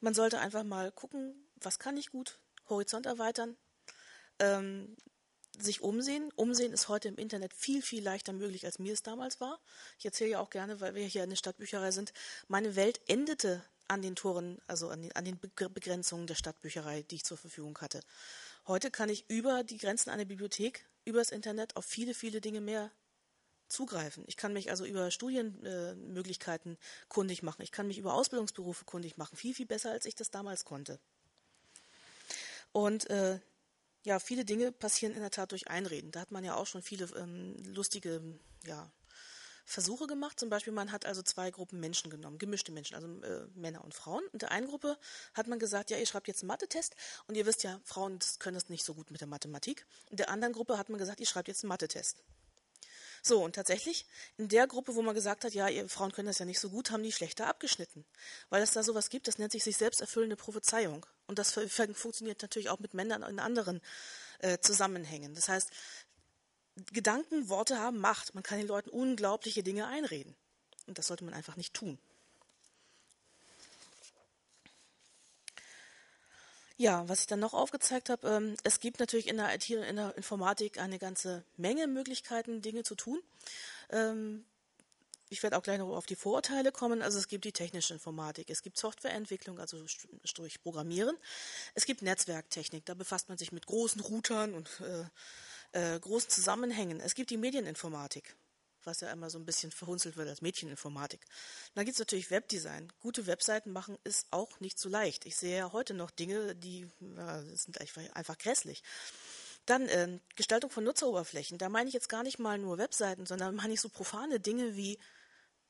man 0.00 0.14
sollte 0.14 0.40
einfach 0.40 0.64
mal 0.64 0.92
gucken, 0.92 1.34
was 1.56 1.78
kann 1.78 1.96
ich 1.96 2.10
gut, 2.10 2.38
Horizont 2.68 3.06
erweitern, 3.06 3.56
ähm, 4.40 4.96
sich 5.58 5.80
umsehen. 5.80 6.30
Umsehen 6.36 6.72
ist 6.72 6.88
heute 6.88 7.08
im 7.08 7.16
Internet 7.16 7.52
viel, 7.52 7.82
viel 7.82 8.02
leichter 8.02 8.32
möglich, 8.32 8.64
als 8.64 8.78
mir 8.78 8.92
es 8.92 9.02
damals 9.02 9.40
war. 9.40 9.60
Ich 9.98 10.04
erzähle 10.04 10.30
ja 10.30 10.40
auch 10.40 10.50
gerne, 10.50 10.80
weil 10.80 10.94
wir 10.94 11.06
hier 11.06 11.24
in 11.24 11.30
der 11.30 11.36
Stadtbücherei 11.36 11.90
sind. 11.90 12.12
Meine 12.48 12.76
Welt 12.76 13.00
endete 13.06 13.62
an 13.88 14.02
den 14.02 14.16
Toren, 14.16 14.58
also 14.66 14.88
an 14.88 15.02
den, 15.02 15.12
an 15.12 15.24
den 15.24 15.38
Begrenzungen 15.38 16.26
der 16.26 16.34
Stadtbücherei, 16.34 17.02
die 17.02 17.16
ich 17.16 17.24
zur 17.24 17.36
Verfügung 17.36 17.78
hatte. 17.78 18.00
Heute 18.66 18.90
kann 18.90 19.08
ich 19.08 19.28
über 19.28 19.64
die 19.64 19.76
Grenzen 19.76 20.10
einer 20.10 20.24
Bibliothek, 20.24 20.86
übers 21.04 21.30
Internet 21.30 21.76
auf 21.76 21.84
viele, 21.84 22.14
viele 22.14 22.40
Dinge 22.40 22.60
mehr 22.60 22.90
zugreifen. 23.68 24.24
Ich 24.26 24.36
kann 24.36 24.52
mich 24.52 24.70
also 24.70 24.84
über 24.84 25.10
Studienmöglichkeiten 25.10 26.74
äh, 26.74 26.78
kundig 27.08 27.42
machen. 27.42 27.62
Ich 27.62 27.72
kann 27.72 27.86
mich 27.86 27.98
über 27.98 28.14
Ausbildungsberufe 28.14 28.84
kundig 28.84 29.16
machen. 29.16 29.36
Viel, 29.36 29.54
viel 29.54 29.66
besser, 29.66 29.90
als 29.90 30.06
ich 30.06 30.14
das 30.14 30.30
damals 30.30 30.64
konnte. 30.64 30.98
Und 32.70 33.10
äh, 33.10 33.40
ja, 34.04 34.18
viele 34.18 34.44
Dinge 34.44 34.72
passieren 34.72 35.14
in 35.14 35.20
der 35.20 35.30
Tat 35.30 35.52
durch 35.52 35.68
Einreden. 35.68 36.10
Da 36.10 36.20
hat 36.20 36.32
man 36.32 36.44
ja 36.44 36.56
auch 36.56 36.66
schon 36.66 36.82
viele 36.82 37.04
ähm, 37.16 37.56
lustige 37.64 38.20
ja, 38.66 38.90
Versuche 39.64 40.06
gemacht. 40.06 40.40
Zum 40.40 40.50
Beispiel, 40.50 40.72
man 40.72 40.92
hat 40.92 41.06
also 41.06 41.22
zwei 41.22 41.50
Gruppen 41.50 41.80
Menschen 41.80 42.10
genommen, 42.10 42.38
gemischte 42.38 42.72
Menschen, 42.72 42.94
also 42.94 43.06
äh, 43.06 43.46
Männer 43.54 43.84
und 43.84 43.94
Frauen. 43.94 44.22
Und 44.32 44.42
der 44.42 44.50
einen 44.50 44.66
Gruppe 44.66 44.98
hat 45.34 45.46
man 45.46 45.58
gesagt, 45.58 45.90
ja, 45.90 45.98
ihr 45.98 46.06
schreibt 46.06 46.28
jetzt 46.28 46.42
einen 46.42 46.48
Mathe-Test 46.48 46.96
und 47.26 47.36
ihr 47.36 47.46
wisst 47.46 47.62
ja, 47.62 47.80
Frauen 47.84 48.18
können 48.38 48.54
das 48.54 48.68
nicht 48.68 48.84
so 48.84 48.94
gut 48.94 49.10
mit 49.10 49.20
der 49.20 49.28
Mathematik. 49.28 49.86
In 50.10 50.16
der 50.16 50.30
anderen 50.30 50.52
Gruppe 50.52 50.78
hat 50.78 50.88
man 50.88 50.98
gesagt, 50.98 51.20
ihr 51.20 51.26
schreibt 51.26 51.48
jetzt 51.48 51.62
einen 51.62 51.68
Mathe-Test. 51.68 52.22
So, 53.24 53.44
und 53.44 53.54
tatsächlich, 53.54 54.04
in 54.36 54.48
der 54.48 54.66
Gruppe, 54.66 54.96
wo 54.96 55.02
man 55.02 55.14
gesagt 55.14 55.44
hat, 55.44 55.54
ja, 55.54 55.68
ihr 55.68 55.88
Frauen 55.88 56.10
können 56.10 56.26
das 56.26 56.40
ja 56.40 56.44
nicht 56.44 56.58
so 56.58 56.70
gut, 56.70 56.90
haben 56.90 57.04
die 57.04 57.12
schlechter 57.12 57.46
abgeschnitten. 57.46 58.04
Weil 58.50 58.62
es 58.62 58.72
da 58.72 58.82
sowas 58.82 59.10
gibt, 59.10 59.28
das 59.28 59.38
nennt 59.38 59.52
sich 59.52 59.62
sich 59.62 59.76
selbst 59.76 60.00
erfüllende 60.00 60.34
Prophezeiung. 60.34 61.06
Und 61.28 61.38
das 61.38 61.52
funktioniert 61.52 62.42
natürlich 62.42 62.68
auch 62.68 62.80
mit 62.80 62.94
Männern 62.94 63.22
in 63.22 63.38
anderen 63.38 63.80
äh, 64.40 64.58
Zusammenhängen. 64.58 65.34
Das 65.36 65.48
heißt, 65.48 65.70
Gedanken, 66.92 67.48
Worte 67.48 67.78
haben 67.78 67.98
Macht. 67.98 68.34
Man 68.34 68.42
kann 68.42 68.58
den 68.58 68.66
Leuten 68.66 68.90
unglaubliche 68.90 69.62
Dinge 69.62 69.86
einreden. 69.86 70.34
Und 70.86 70.98
das 70.98 71.06
sollte 71.06 71.24
man 71.24 71.34
einfach 71.34 71.56
nicht 71.56 71.74
tun. 71.74 71.98
Ja, 76.76 77.08
was 77.08 77.20
ich 77.20 77.26
dann 77.26 77.40
noch 77.40 77.54
aufgezeigt 77.54 78.10
habe, 78.10 78.28
ähm, 78.28 78.56
es 78.64 78.80
gibt 78.80 79.00
natürlich 79.00 79.28
in 79.28 79.36
der 79.36 79.54
IT 79.54 79.68
und 79.70 79.82
in 79.82 79.96
der 79.96 80.16
Informatik 80.16 80.78
eine 80.78 80.98
ganze 80.98 81.44
Menge 81.56 81.86
Möglichkeiten, 81.86 82.62
Dinge 82.62 82.82
zu 82.82 82.94
tun. 82.94 83.20
Ähm, 83.90 84.44
ich 85.28 85.42
werde 85.42 85.56
auch 85.56 85.62
gleich 85.62 85.78
noch 85.78 85.88
auf 85.96 86.04
die 86.04 86.16
Vorurteile 86.16 86.72
kommen. 86.72 87.00
Also 87.00 87.18
es 87.18 87.26
gibt 87.26 87.44
die 87.46 87.52
technische 87.52 87.94
Informatik, 87.94 88.50
es 88.50 88.62
gibt 88.62 88.76
Softwareentwicklung, 88.76 89.58
also 89.58 89.82
durch 90.34 90.62
Programmieren. 90.62 91.16
Es 91.74 91.86
gibt 91.86 92.02
Netzwerktechnik, 92.02 92.84
da 92.84 92.94
befasst 92.94 93.30
man 93.30 93.38
sich 93.38 93.50
mit 93.50 93.66
großen 93.66 94.02
Routern 94.02 94.52
und 94.52 94.68
äh, 95.72 95.94
äh, 95.94 95.98
großen 95.98 96.28
Zusammenhängen. 96.28 97.00
Es 97.00 97.14
gibt 97.14 97.30
die 97.30 97.38
Medieninformatik 97.38 98.36
was 98.86 99.00
ja 99.00 99.10
immer 99.10 99.30
so 99.30 99.38
ein 99.38 99.46
bisschen 99.46 99.70
verhunzelt 99.70 100.16
wird 100.16 100.28
als 100.28 100.42
Mädcheninformatik. 100.42 101.24
Dann 101.74 101.84
gibt 101.84 101.94
es 101.94 101.98
natürlich 102.00 102.30
Webdesign. 102.30 102.92
Gute 103.00 103.26
Webseiten 103.26 103.72
machen 103.72 103.98
ist 104.04 104.26
auch 104.30 104.60
nicht 104.60 104.78
so 104.78 104.88
leicht. 104.88 105.26
Ich 105.26 105.36
sehe 105.36 105.58
ja 105.58 105.72
heute 105.72 105.94
noch 105.94 106.10
Dinge, 106.10 106.54
die 106.54 106.88
ja, 107.16 107.42
sind 107.42 107.80
einfach 107.80 108.38
grässlich. 108.38 108.82
Dann 109.66 109.86
äh, 109.88 110.18
Gestaltung 110.34 110.70
von 110.70 110.84
Nutzeroberflächen. 110.84 111.58
Da 111.58 111.68
meine 111.68 111.88
ich 111.88 111.94
jetzt 111.94 112.08
gar 112.08 112.22
nicht 112.22 112.38
mal 112.38 112.58
nur 112.58 112.78
Webseiten, 112.78 113.26
sondern 113.26 113.54
meine 113.54 113.74
ich 113.74 113.80
so 113.80 113.88
profane 113.88 114.40
Dinge 114.40 114.76
wie 114.76 114.98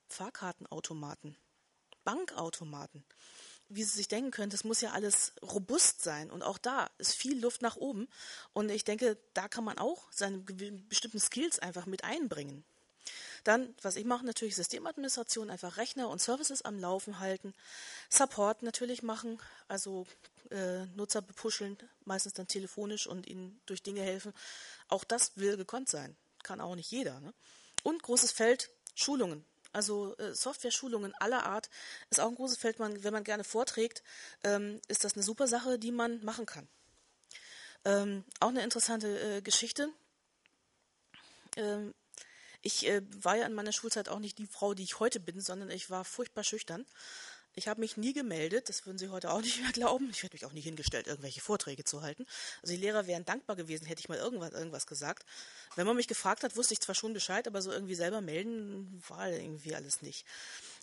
Fahrkartenautomaten, 0.09 1.37
Bankautomaten. 2.05 3.05
Wie 3.69 3.85
Sie 3.85 3.97
sich 3.97 4.09
denken 4.09 4.31
können, 4.31 4.51
das 4.51 4.65
muss 4.65 4.83
ja 4.83 4.93
alles 4.93 5.33
robust 5.43 6.03
sein. 6.03 6.31
Und 6.31 6.43
auch 6.43 6.59
da 6.59 6.91
ist 6.99 7.15
viel 7.15 7.41
Luft 7.41 7.63
nach 7.63 7.77
oben. 7.77 8.09
Und 8.53 8.71
ich 8.71 8.85
denke, 8.85 9.19
da 9.33 9.49
kann 9.49 9.65
man 9.65 9.79
auch 9.79 10.13
seine 10.13 10.39
bestimmten 10.39 11.21
Skills 11.21 11.59
einfach 11.59 11.87
mit 11.87 12.05
einbringen. 12.05 12.65
Dann, 13.45 13.75
was 13.83 13.97
ich 13.97 14.05
mache, 14.05 14.25
natürlich 14.25 14.55
Systemadministration, 14.55 15.51
einfach 15.51 15.77
Rechner 15.77 16.09
und 16.09 16.21
Services 16.21 16.63
am 16.63 16.79
Laufen 16.79 17.19
halten. 17.19 17.55
Support 18.09 18.63
natürlich 18.63 19.03
machen, 19.03 19.41
also 19.69 20.07
äh, 20.51 20.87
Nutzer 20.95 21.23
bepuscheln, 21.23 21.77
meistens 22.05 22.35
dann 22.35 22.47
telefonisch 22.47 23.07
und 23.07 23.27
ihnen 23.27 23.61
durch 23.67 23.83
Dinge 23.83 24.03
helfen. 24.03 24.33
Auch 24.89 25.05
das 25.05 25.37
will 25.37 25.57
gekonnt 25.57 25.89
sein. 25.89 26.17
Kann 26.43 26.61
auch 26.61 26.75
nicht 26.75 26.91
jeder. 26.91 27.21
Ne? 27.21 27.35
Und 27.83 28.03
großes 28.03 28.33
Feld, 28.33 28.71
Schulungen. 28.95 29.45
Also 29.73 30.17
äh, 30.19 30.35
Software-Schulungen 30.35 31.15
aller 31.15 31.47
Art 31.47 31.71
ist 32.11 32.21
auch 32.21 32.29
ein 32.29 32.35
großes 32.35 32.59
Feld. 32.59 32.79
Man, 32.79 33.03
wenn 33.03 33.13
man 33.13 33.25
gerne 33.25 33.45
vorträgt, 33.45 34.03
ähm, 34.45 34.81
ist 34.89 35.05
das 35.05 35.15
eine 35.15 35.23
super 35.23 35.49
Sache, 35.49 35.79
die 35.79 35.93
man 35.93 36.23
machen 36.25 36.47
kann. 36.47 36.69
Ähm, 37.85 38.25
auch 38.41 38.49
eine 38.49 38.63
interessante 38.63 39.39
äh, 39.39 39.43
Geschichte. 39.43 39.89
Ähm, 41.57 41.95
ich 42.63 42.87
äh, 42.87 43.03
war 43.23 43.37
ja 43.37 43.47
in 43.47 43.55
meiner 43.55 43.73
Schulzeit 43.73 44.09
auch 44.09 44.21
nicht 44.21 44.39
die 44.39 44.47
Frau, 44.47 44.75
die 44.75 44.85
ich 44.85 45.01
heute 45.01 45.21
bin, 45.21 45.41
sondern 45.41 45.71
ich 45.71 45.91
war 45.91 46.05
furchtbar 46.05 46.45
schüchtern. 46.45 46.87
Ich 47.55 47.69
habe 47.69 47.81
mich 47.81 47.99
nie 47.99 48.15
gemeldet, 48.15 48.71
das 48.71 48.87
würden 48.87 48.97
Sie 48.97 49.11
heute 49.11 49.31
auch 49.31 49.41
nicht 49.43 49.61
mehr 49.61 49.73
glauben. 49.73 50.09
Ich 50.11 50.23
hätte 50.23 50.35
mich 50.35 50.47
auch 50.47 50.53
nie 50.53 50.61
hingestellt, 50.61 51.07
irgendwelche 51.07 51.41
Vorträge 51.41 51.85
zu 51.85 52.03
halten. 52.03 52.25
Also 52.63 52.75
die 52.75 52.81
Lehrer 52.81 53.07
wären 53.07 53.25
dankbar 53.25 53.57
gewesen, 53.57 53.85
hätte 53.85 54.01
ich 54.01 54.09
mal 54.09 54.19
irgendwas, 54.19 54.53
irgendwas 54.53 54.87
gesagt. 54.87 55.27
Wenn 55.77 55.87
man 55.87 55.97
mich 55.97 56.09
gefragt 56.09 56.45
hat, 56.45 56.57
wusste 56.57 56.75
ich 56.75 56.81
zwar 56.81 56.95
schon 56.95 57.13
Bescheid, 57.13 57.47
aber 57.47 57.61
so 57.61 57.71
irgendwie 57.71 57.95
selber 57.95 58.21
melden 58.21 59.03
war 59.09 59.29
irgendwie 59.29 59.75
alles 59.75 60.01
nicht. 60.01 60.25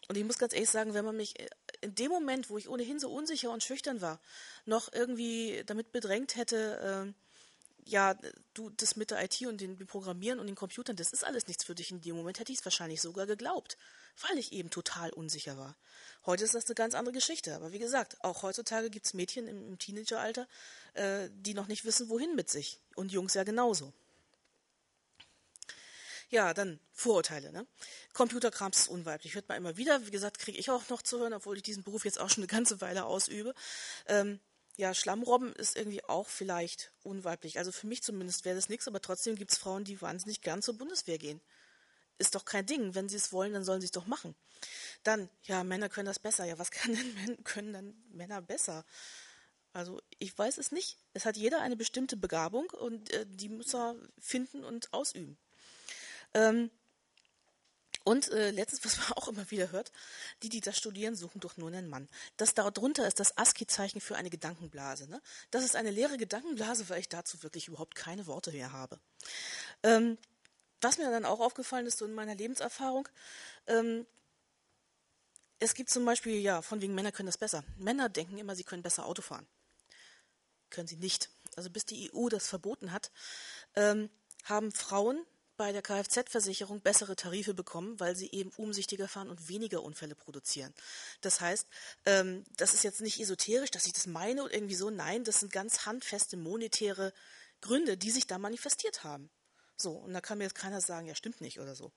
Und 0.08 0.18
ich 0.18 0.24
muss 0.24 0.38
ganz 0.38 0.54
ehrlich 0.54 0.70
sagen, 0.70 0.94
wenn 0.94 1.06
man 1.06 1.16
mich 1.16 1.40
äh, 1.40 1.48
in 1.82 1.96
dem 1.96 2.12
Moment, 2.12 2.50
wo 2.50 2.58
ich 2.58 2.70
ohnehin 2.70 3.00
so 3.00 3.10
unsicher 3.10 3.52
und 3.52 3.64
schüchtern 3.64 4.02
war, 4.02 4.20
noch 4.66 4.92
irgendwie 4.92 5.64
damit 5.66 5.92
bedrängt 5.92 6.36
hätte, 6.36 7.08
äh, 7.08 7.29
ja, 7.90 8.16
du, 8.54 8.70
das 8.70 8.96
mit 8.96 9.12
der 9.12 9.24
IT 9.24 9.42
und 9.48 9.60
den 9.62 9.78
Programmieren 9.88 10.40
und 10.40 10.48
den 10.48 10.56
Computern, 10.56 10.96
das 10.96 11.12
ist 11.12 11.24
alles 11.24 11.48
nichts 11.48 11.64
für 11.64 11.76
dich. 11.76 11.92
In 11.92 12.02
dem 12.02 12.16
Moment 12.16 12.40
hätte 12.40 12.52
ich 12.52 12.60
es 12.60 12.66
wahrscheinlich 12.66 13.02
sogar 13.02 13.26
geglaubt, 13.26 13.78
weil 14.28 14.38
ich 14.38 14.52
eben 14.52 14.70
total 14.70 15.12
unsicher 15.12 15.58
war. 15.58 15.76
Heute 16.26 16.44
ist 16.44 16.54
das 16.54 16.66
eine 16.66 16.76
ganz 16.76 16.94
andere 16.94 17.14
Geschichte. 17.14 17.56
Aber 17.56 17.72
wie 17.72 17.80
gesagt, 17.80 18.24
auch 18.24 18.44
heutzutage 18.44 18.90
gibt 18.90 19.08
es 19.08 19.14
Mädchen 19.14 19.48
im, 19.48 19.68
im 19.70 19.80
Teenageralter, 19.80 20.48
äh, 20.94 21.30
die 21.32 21.54
noch 21.54 21.68
nicht 21.68 21.86
wissen, 21.86 22.10
wohin 22.10 22.36
mit 22.36 22.50
sich. 22.50 22.80
Und 22.96 23.12
Jungs 23.12 23.34
ja 23.34 23.44
genauso. 23.44 23.92
Ja, 26.30 26.54
dann 26.54 26.80
Vorurteile. 26.94 27.52
Ne? 27.52 27.66
Computerkrams 28.14 28.82
ist 28.82 28.88
unweiblich. 28.88 29.34
Hört 29.34 29.50
man 29.50 29.58
immer 29.58 29.78
wieder. 29.78 30.06
Wie 30.06 30.12
gesagt, 30.12 30.38
kriege 30.38 30.60
ich 30.60 30.70
auch 30.70 30.88
noch 30.90 31.02
zu 31.02 31.20
hören, 31.20 31.34
obwohl 31.34 31.58
ich 31.58 31.64
diesen 31.64 31.84
Beruf 31.84 32.06
jetzt 32.06 32.20
auch 32.20 32.30
schon 32.30 32.44
eine 32.44 32.48
ganze 32.48 32.82
Weile 32.82 33.06
ausübe. 33.06 33.56
Ähm, 34.08 34.40
ja, 34.80 34.94
Schlammrobben 34.94 35.52
ist 35.52 35.76
irgendwie 35.76 36.06
auch 36.06 36.30
vielleicht 36.30 36.94
unweiblich. 37.04 37.58
Also 37.58 37.74
für 37.74 37.86
mich 37.86 38.02
zumindest 38.02 38.46
wäre 38.46 38.56
das 38.56 38.70
nichts, 38.70 38.88
aber 38.88 39.02
trotzdem 39.02 39.36
gibt 39.36 39.52
es 39.52 39.58
Frauen, 39.58 39.84
die 39.84 40.02
wahnsinnig 40.02 40.40
gern 40.40 40.62
zur 40.62 40.78
Bundeswehr 40.78 41.18
gehen. 41.18 41.42
Ist 42.18 42.34
doch 42.34 42.46
kein 42.46 42.66
Ding. 42.66 42.96
Wenn 42.96 43.10
sie 43.10 43.18
es 43.18 43.34
wollen, 43.34 43.52
dann 43.52 43.66
sollen 43.66 43.82
sie 43.82 43.88
es 43.88 43.92
doch 43.92 44.08
machen. 44.08 44.36
Dann, 45.04 45.30
ja, 45.44 45.66
Männer 45.66 45.90
können 45.90 46.06
das 46.06 46.20
besser. 46.20 46.46
Ja, 46.46 46.58
was 46.60 46.72
kann 46.72 46.96
denn, 46.96 47.44
können 47.44 47.74
dann 47.74 47.94
Männer 48.14 48.42
besser? 48.42 48.86
Also 49.74 50.02
ich 50.18 50.38
weiß 50.38 50.58
es 50.58 50.72
nicht. 50.72 50.98
Es 51.14 51.26
hat 51.26 51.36
jeder 51.36 51.60
eine 51.60 51.76
bestimmte 51.76 52.16
Begabung 52.16 52.70
und 52.70 53.12
äh, 53.12 53.26
die 53.28 53.50
muss 53.50 53.76
er 53.76 53.98
finden 54.18 54.64
und 54.64 54.94
ausüben. 54.94 55.38
Ähm, 56.34 56.72
und 58.10 58.30
äh, 58.30 58.50
letztens, 58.50 58.84
was 58.86 58.98
man 58.98 59.18
auch 59.18 59.28
immer 59.28 59.52
wieder 59.52 59.72
hört, 59.72 59.92
die, 60.42 60.50
die 60.50 60.62
das 60.62 60.76
studieren, 60.76 61.16
suchen 61.16 61.40
doch 61.42 61.58
nur 61.58 61.70
einen 61.70 61.88
Mann. 61.88 62.10
Das 62.38 62.56
darunter 62.56 63.08
ist 63.08 63.20
das 63.20 63.38
ASCII-Zeichen 63.38 64.02
für 64.02 64.16
eine 64.16 64.32
Gedankenblase. 64.32 65.08
Ne? 65.08 65.22
Das 65.52 65.64
ist 65.64 65.76
eine 65.76 65.92
leere 65.92 66.18
Gedankenblase, 66.18 66.90
weil 66.90 67.00
ich 67.00 67.10
dazu 67.10 67.44
wirklich 67.44 67.68
überhaupt 67.68 67.94
keine 67.94 68.26
Worte 68.26 68.52
mehr 68.52 68.72
habe. 68.72 69.00
Ähm, 69.84 70.18
was 70.82 70.98
mir 70.98 71.12
dann 71.12 71.24
auch 71.24 71.40
aufgefallen 71.40 71.86
ist, 71.86 72.00
so 72.00 72.06
in 72.06 72.16
meiner 72.16 72.34
Lebenserfahrung, 72.34 73.08
ähm, 73.68 74.08
es 75.60 75.76
gibt 75.76 75.92
zum 75.92 76.04
Beispiel, 76.04 76.40
ja, 76.40 76.64
von 76.64 76.82
wegen 76.82 76.96
Männer 76.96 77.12
können 77.12 77.28
das 77.28 77.38
besser. 77.38 77.64
Männer 77.78 78.10
denken 78.10 78.40
immer, 78.40 78.56
sie 78.56 78.64
können 78.64 78.82
besser 78.82 79.06
Auto 79.06 79.22
fahren. 79.22 79.46
Können 80.72 80.88
sie 80.88 80.96
nicht. 80.96 81.30
Also 81.56 81.70
bis 81.70 81.86
die 81.86 82.12
EU 82.12 82.30
das 82.30 82.48
verboten 82.48 82.92
hat, 82.92 83.12
ähm, 83.76 84.10
haben 84.46 84.72
Frauen 84.72 85.24
bei 85.60 85.74
der 85.74 85.82
Kfz-Versicherung 85.82 86.80
bessere 86.80 87.18
Tarife 87.18 87.54
bekommen, 87.54 88.00
weil 88.00 88.16
sie 88.16 88.32
eben 88.32 88.50
umsichtiger 88.56 89.10
fahren 89.10 89.30
und 89.30 89.50
weniger 89.50 89.84
Unfälle 89.84 90.16
produzieren. 90.16 90.74
Das 91.20 91.42
heißt, 91.42 91.68
ähm, 92.06 92.46
das 92.56 92.74
ist 92.74 92.86
jetzt 92.86 93.02
nicht 93.02 93.20
esoterisch, 93.20 93.70
dass 93.70 93.86
ich 93.86 93.92
das 93.92 94.08
meine 94.08 94.44
oder 94.44 94.54
irgendwie 94.54 94.76
so. 94.76 94.90
Nein, 94.90 95.26
das 95.26 95.42
sind 95.42 95.52
ganz 95.52 95.86
handfeste 95.86 96.38
monetäre 96.38 97.12
Gründe, 97.60 97.98
die 97.98 98.10
sich 98.10 98.26
da 98.26 98.38
manifestiert 98.38 99.04
haben. 99.04 99.30
So, 99.76 99.92
und 99.92 100.14
da 100.14 100.22
kann 100.22 100.38
mir 100.38 100.46
jetzt 100.46 100.56
keiner 100.56 100.80
sagen, 100.80 101.08
ja, 101.08 101.14
stimmt 101.14 101.42
nicht 101.42 101.60
oder 101.60 101.76
so. 101.76 101.92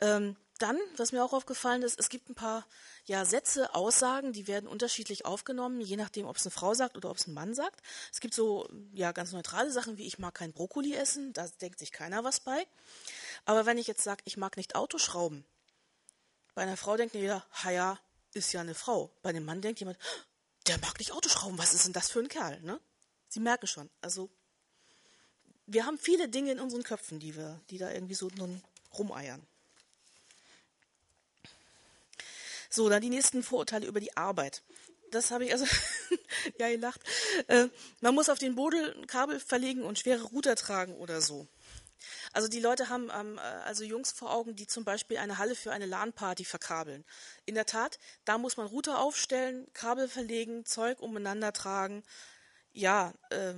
Ähm, 0.00 0.36
dann, 0.60 0.78
was 0.96 1.12
mir 1.12 1.24
auch 1.24 1.32
aufgefallen 1.32 1.82
ist, 1.82 1.98
es 1.98 2.10
gibt 2.10 2.28
ein 2.28 2.34
paar 2.34 2.66
ja, 3.06 3.24
Sätze, 3.24 3.74
Aussagen, 3.74 4.32
die 4.32 4.46
werden 4.46 4.68
unterschiedlich 4.68 5.24
aufgenommen, 5.24 5.80
je 5.80 5.96
nachdem, 5.96 6.26
ob 6.26 6.36
es 6.36 6.44
eine 6.44 6.50
Frau 6.50 6.74
sagt 6.74 6.96
oder 6.98 7.10
ob 7.10 7.16
es 7.16 7.26
ein 7.26 7.34
Mann 7.34 7.54
sagt. 7.54 7.80
Es 8.12 8.20
gibt 8.20 8.34
so 8.34 8.68
ja 8.92 9.12
ganz 9.12 9.32
neutrale 9.32 9.72
Sachen 9.72 9.96
wie 9.96 10.06
ich 10.06 10.18
mag 10.18 10.34
kein 10.34 10.52
Brokkoli 10.52 10.94
essen, 10.94 11.32
da 11.32 11.46
denkt 11.62 11.78
sich 11.78 11.92
keiner 11.92 12.24
was 12.24 12.40
bei. 12.40 12.66
Aber 13.46 13.64
wenn 13.64 13.78
ich 13.78 13.86
jetzt 13.86 14.04
sage, 14.04 14.22
ich 14.26 14.36
mag 14.36 14.58
nicht 14.58 14.74
Autoschrauben, 14.74 15.44
bei 16.54 16.62
einer 16.62 16.76
Frau 16.76 16.96
denkt 16.96 17.14
jeder, 17.14 17.44
ha 17.52 17.70
ja, 17.70 17.98
ist 18.34 18.52
ja 18.52 18.60
eine 18.60 18.74
Frau. 18.74 19.10
Bei 19.22 19.30
einem 19.30 19.44
Mann 19.46 19.62
denkt 19.62 19.80
jemand, 19.80 19.98
der 20.66 20.78
mag 20.78 20.98
nicht 20.98 21.12
Autoschrauben, 21.12 21.58
was 21.58 21.72
ist 21.72 21.86
denn 21.86 21.94
das 21.94 22.10
für 22.10 22.20
ein 22.20 22.28
Kerl? 22.28 22.60
Ne? 22.60 22.78
Sie 23.28 23.40
merken 23.40 23.66
schon, 23.66 23.88
also 24.02 24.28
wir 25.66 25.86
haben 25.86 25.98
viele 25.98 26.28
Dinge 26.28 26.52
in 26.52 26.60
unseren 26.60 26.82
Köpfen, 26.82 27.18
die 27.18 27.34
wir, 27.34 27.60
die 27.70 27.78
da 27.78 27.90
irgendwie 27.90 28.14
so 28.14 28.28
nun 28.36 28.62
rumeiern. 28.92 29.46
So, 32.70 32.88
dann 32.88 33.02
die 33.02 33.10
nächsten 33.10 33.42
Vorurteile 33.42 33.86
über 33.86 34.00
die 34.00 34.16
Arbeit. 34.16 34.62
Das 35.10 35.32
habe 35.32 35.44
ich 35.44 35.52
also, 35.52 35.66
ja, 36.58 36.68
ihr 36.68 36.78
lacht. 36.78 37.00
Äh, 37.48 37.66
man 38.00 38.14
muss 38.14 38.28
auf 38.28 38.38
den 38.38 38.54
Bodel 38.54 38.94
ein 38.96 39.08
Kabel 39.08 39.40
verlegen 39.40 39.82
und 39.82 39.98
schwere 39.98 40.22
Router 40.22 40.54
tragen 40.54 40.94
oder 40.96 41.20
so. 41.20 41.48
Also 42.32 42.48
die 42.48 42.60
Leute 42.60 42.88
haben 42.88 43.10
ähm, 43.12 43.38
also 43.64 43.84
Jungs 43.84 44.12
vor 44.12 44.32
Augen, 44.32 44.54
die 44.54 44.66
zum 44.66 44.84
Beispiel 44.84 45.18
eine 45.18 45.38
Halle 45.38 45.56
für 45.56 45.72
eine 45.72 45.86
LAN-Party 45.86 46.44
verkabeln. 46.44 47.04
In 47.44 47.56
der 47.56 47.66
Tat, 47.66 47.98
da 48.24 48.38
muss 48.38 48.56
man 48.56 48.68
Router 48.68 49.00
aufstellen, 49.00 49.66
Kabel 49.74 50.08
verlegen, 50.08 50.64
Zeug 50.64 51.00
umeinander 51.00 51.52
tragen. 51.52 52.04
Ja, 52.72 53.12
äh, 53.30 53.54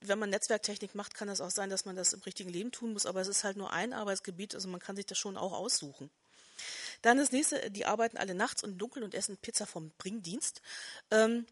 wenn 0.00 0.18
man 0.18 0.30
Netzwerktechnik 0.30 0.94
macht, 0.94 1.14
kann 1.14 1.28
es 1.28 1.40
auch 1.40 1.50
sein, 1.50 1.70
dass 1.70 1.84
man 1.84 1.96
das 1.96 2.12
im 2.12 2.20
richtigen 2.20 2.50
Leben 2.50 2.72
tun 2.72 2.92
muss, 2.92 3.04
aber 3.04 3.20
es 3.20 3.28
ist 3.28 3.44
halt 3.44 3.56
nur 3.56 3.72
ein 3.72 3.92
Arbeitsgebiet, 3.92 4.54
also 4.54 4.68
man 4.68 4.80
kann 4.80 4.96
sich 4.96 5.06
das 5.06 5.18
schon 5.18 5.36
auch 5.36 5.52
aussuchen. 5.52 6.10
Dann 7.02 7.18
das 7.18 7.32
nächste, 7.32 7.70
die 7.70 7.86
arbeiten 7.86 8.16
alle 8.16 8.34
nachts 8.34 8.62
und 8.62 8.78
dunkel 8.78 9.02
und 9.02 9.14
essen 9.14 9.36
Pizza 9.36 9.66
vom 9.66 9.90
Bringdienst 9.98 10.62
ähm, 11.10 11.46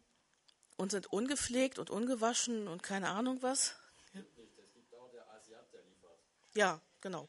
und 0.77 0.91
sind 0.91 1.13
ungepflegt 1.13 1.79
und 1.79 1.91
ungewaschen 1.91 2.69
und 2.69 2.83
keine 2.83 3.09
Ahnung 3.09 3.43
was. 3.43 3.77
Ja, 6.55 6.81
genau. 7.01 7.29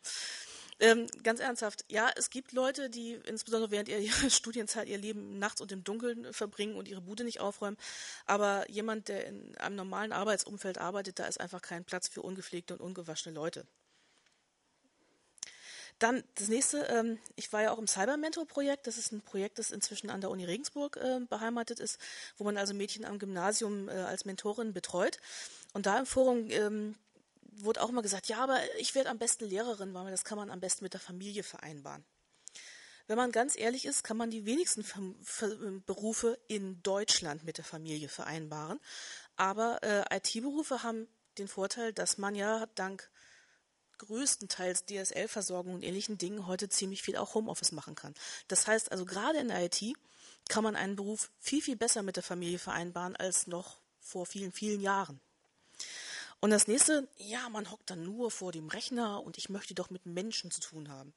Ähm, 0.80 1.08
ganz 1.24 1.40
ernsthaft, 1.40 1.86
ja, 1.90 2.12
es 2.16 2.30
gibt 2.30 2.52
Leute, 2.52 2.90
die 2.90 3.14
insbesondere 3.26 3.72
während 3.72 3.90
ihrer 3.90 4.30
Studienzeit 4.30 4.88
ihr 4.88 4.98
Leben 4.98 5.40
nachts 5.40 5.60
und 5.60 5.72
im 5.72 5.84
Dunkeln 5.84 6.32
verbringen 6.34 6.76
und 6.76 6.88
ihre 6.88 7.02
Bude 7.02 7.24
nicht 7.24 7.40
aufräumen. 7.40 7.78
Aber 8.26 8.70
jemand, 8.70 9.08
der 9.08 9.26
in 9.26 9.58
einem 9.58 9.76
normalen 9.76 10.12
Arbeitsumfeld 10.12 10.78
arbeitet, 10.78 11.20
da 11.20 11.26
ist 11.26 11.40
einfach 11.40 11.62
kein 11.62 11.84
Platz 11.84 12.08
für 12.08 12.22
ungepflegte 12.22 12.74
und 12.74 12.82
ungewaschene 12.82 13.34
Leute. 13.34 13.66
Dann 16.00 16.24
das 16.36 16.48
nächste, 16.48 16.84
ähm, 16.86 17.18
ich 17.36 17.52
war 17.52 17.64
ja 17.64 17.72
auch 17.72 17.80
im 17.80 17.88
Cyber-Mentor-Projekt. 17.88 18.86
Das 18.86 18.98
ist 18.98 19.12
ein 19.12 19.22
Projekt, 19.22 19.58
das 19.58 19.72
inzwischen 19.72 20.10
an 20.10 20.22
der 20.22 20.30
Uni 20.30 20.46
Regensburg 20.46 20.98
äh, 20.98 21.20
beheimatet 21.28 21.80
ist, 21.80 22.00
wo 22.38 22.44
man 22.44 22.58
also 22.58 22.74
Mädchen 22.74 23.04
am 23.04 23.18
Gymnasium 23.18 23.90
äh, 23.90 23.94
als 23.94 24.26
Mentorin 24.26 24.74
betreut. 24.74 25.20
Und 25.74 25.88
da 25.88 25.98
im 25.98 26.06
Forum 26.06 26.50
ähm, 26.52 26.96
wurde 27.42 27.82
auch 27.82 27.92
mal 27.92 28.02
gesagt, 28.02 28.28
ja, 28.28 28.38
aber 28.38 28.60
ich 28.78 28.94
werde 28.94 29.10
am 29.10 29.18
besten 29.18 29.46
Lehrerin, 29.46 29.94
weil 29.94 30.12
das 30.12 30.24
kann 30.24 30.38
man 30.38 30.52
am 30.52 30.60
besten 30.60 30.86
mit 30.86 30.94
der 30.94 31.02
Familie 31.02 31.44
vereinbaren. 31.44 32.06
Wenn 33.08 33.18
man 33.18 33.32
ganz 33.32 33.58
ehrlich 33.58 33.86
ist, 33.86 34.04
kann 34.04 34.18
man 34.18 34.30
die 34.30 34.46
wenigsten 34.46 34.86
Berufe 35.86 36.38
in 36.48 36.84
Deutschland 36.84 37.44
mit 37.46 37.58
der 37.58 37.64
Familie 37.66 38.10
vereinbaren. 38.10 38.80
Aber 39.38 39.82
äh, 39.82 40.18
IT-Berufe 40.18 40.84
haben 40.84 41.08
den 41.38 41.48
Vorteil, 41.48 41.94
dass 41.94 42.18
man 42.18 42.36
ja 42.36 42.66
dank 42.76 43.10
größtenteils 43.98 44.86
DSL-Versorgung 44.86 45.76
und 45.76 45.84
ähnlichen 45.84 46.18
Dingen 46.18 46.48
heute 46.48 46.70
ziemlich 46.70 47.02
viel 47.02 47.18
auch 47.18 47.34
Homeoffice 47.34 47.72
machen 47.72 47.96
kann. 47.96 48.14
Das 48.48 48.68
heißt 48.68 48.92
also, 48.92 49.06
gerade 49.06 49.40
in 49.40 49.50
der 49.50 49.64
IT 49.64 49.82
kann 50.50 50.64
man 50.64 50.76
einen 50.76 50.96
Beruf 50.96 51.30
viel, 51.40 51.62
viel 51.62 51.76
besser 51.76 52.04
mit 52.04 52.16
der 52.16 52.24
Familie 52.24 52.60
vereinbaren 52.60 53.16
als 53.16 53.48
noch 53.48 53.78
vor 54.00 54.26
vielen, 54.26 54.52
vielen 54.52 54.82
Jahren. 54.82 55.20
Und 56.40 56.52
das 56.52 56.68
nächste, 56.68 57.08
ja, 57.18 57.50
man 57.50 57.72
hockt 57.72 57.90
dann 57.90 58.04
nur 58.04 58.32
vor 58.32 58.52
dem 58.52 58.68
Rechner 58.68 59.24
und 59.24 59.38
ich 59.38 59.50
möchte 59.50 59.74
doch 59.74 59.90
mit 59.90 60.06
Menschen 60.06 60.52
zu 60.52 60.62
tun 60.62 60.90
haben. 60.90 61.14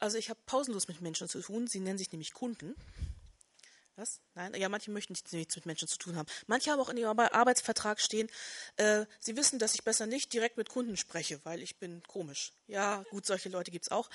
Also 0.00 0.18
ich 0.18 0.30
habe 0.30 0.40
pausenlos 0.46 0.88
mit 0.88 1.00
Menschen 1.00 1.28
zu 1.28 1.40
tun. 1.40 1.66
Sie 1.66 1.80
nennen 1.80 1.98
sich 1.98 2.10
nämlich 2.10 2.32
Kunden. 2.32 2.74
Was? 4.00 4.22
Nein? 4.34 4.54
Ja, 4.54 4.70
manche 4.70 4.90
möchten 4.90 5.12
nichts 5.32 5.56
mit 5.56 5.66
Menschen 5.66 5.86
zu 5.86 5.98
tun 5.98 6.16
haben. 6.16 6.26
Manche 6.46 6.70
haben 6.70 6.80
auch 6.80 6.88
in 6.88 6.96
ihrem 6.96 7.18
Arbeitsvertrag 7.18 8.00
stehen, 8.00 8.30
äh, 8.76 9.04
sie 9.18 9.36
wissen, 9.36 9.58
dass 9.58 9.74
ich 9.74 9.84
besser 9.84 10.06
nicht 10.06 10.32
direkt 10.32 10.56
mit 10.56 10.70
Kunden 10.70 10.96
spreche, 10.96 11.38
weil 11.44 11.60
ich 11.60 11.78
bin 11.78 12.02
komisch. 12.04 12.54
Ja, 12.66 13.04
gut, 13.10 13.26
solche 13.26 13.50
Leute 13.50 13.70
gibt 13.70 13.84
es 13.84 13.90
auch. 13.90 14.08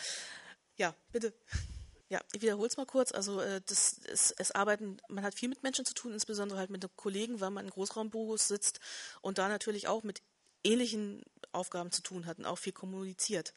Ja, 0.76 0.96
bitte. 1.12 1.34
Ja, 2.08 2.22
ich 2.34 2.44
wiederhole 2.44 2.68
es 2.68 2.78
mal 2.78 2.86
kurz. 2.86 3.12
Also 3.12 3.42
äh, 3.42 3.62
das 3.66 3.94
ist, 3.94 4.36
es 4.38 4.52
arbeiten, 4.52 4.98
man 5.10 5.24
hat 5.24 5.34
viel 5.34 5.50
mit 5.50 5.64
Menschen 5.64 5.86
zu 5.86 5.96
tun, 5.96 6.14
insbesondere 6.14 6.60
halt 6.60 6.70
mit 6.70 6.88
Kollegen, 6.96 7.42
weil 7.42 7.50
man 7.50 7.66
in 7.66 7.72
Großraumbüros 7.72 8.48
sitzt 8.48 8.80
und 9.22 9.40
da 9.40 9.50
natürlich 9.50 9.88
auch 9.88 10.04
mit 10.04 10.22
ähnlichen 10.64 11.24
Aufgaben 11.52 11.92
zu 11.92 12.04
tun 12.04 12.28
hat 12.28 12.38
und 12.38 12.46
auch 12.46 12.60
viel 12.60 12.74
kommuniziert 12.74 13.56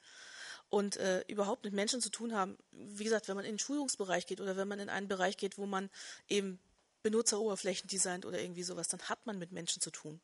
und 0.71 0.97
äh, 0.97 1.23
überhaupt 1.29 1.65
mit 1.65 1.73
Menschen 1.73 2.01
zu 2.01 2.11
tun 2.11 2.35
haben. 2.35 2.59
Wie 2.73 3.05
gesagt, 3.05 3.29
wenn 3.29 3.37
man 3.37 3.45
in 3.45 3.53
den 3.53 3.59
Schulungsbereich 3.59 4.27
geht 4.27 4.41
oder 4.41 4.57
wenn 4.57 4.69
man 4.69 4.81
in 4.81 4.89
einen 4.89 5.09
Bereich 5.09 5.37
geht, 5.37 5.59
wo 5.59 5.67
man 5.67 5.91
eben 6.29 6.59
Benutzeroberflächen 7.03 7.89
designt 7.89 8.27
oder 8.27 8.41
irgendwie 8.41 8.63
sowas, 8.63 8.89
dann 8.89 9.01
hat 9.03 9.25
man 9.27 9.39
mit 9.39 9.53
Menschen 9.53 9.81
zu 9.81 9.91
tun. 9.91 10.21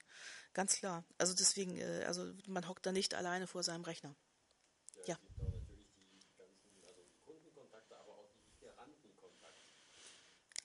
Ganz 0.52 0.76
klar. 0.76 1.04
Also 1.18 1.34
deswegen, 1.34 1.78
äh, 1.78 2.04
also 2.06 2.30
man 2.46 2.68
hockt 2.68 2.84
da 2.86 2.92
nicht 2.92 3.14
alleine 3.14 3.46
vor 3.46 3.62
seinem 3.62 3.84
Rechner. 3.84 4.14
Ja. 5.06 5.16
ja. 5.16 5.44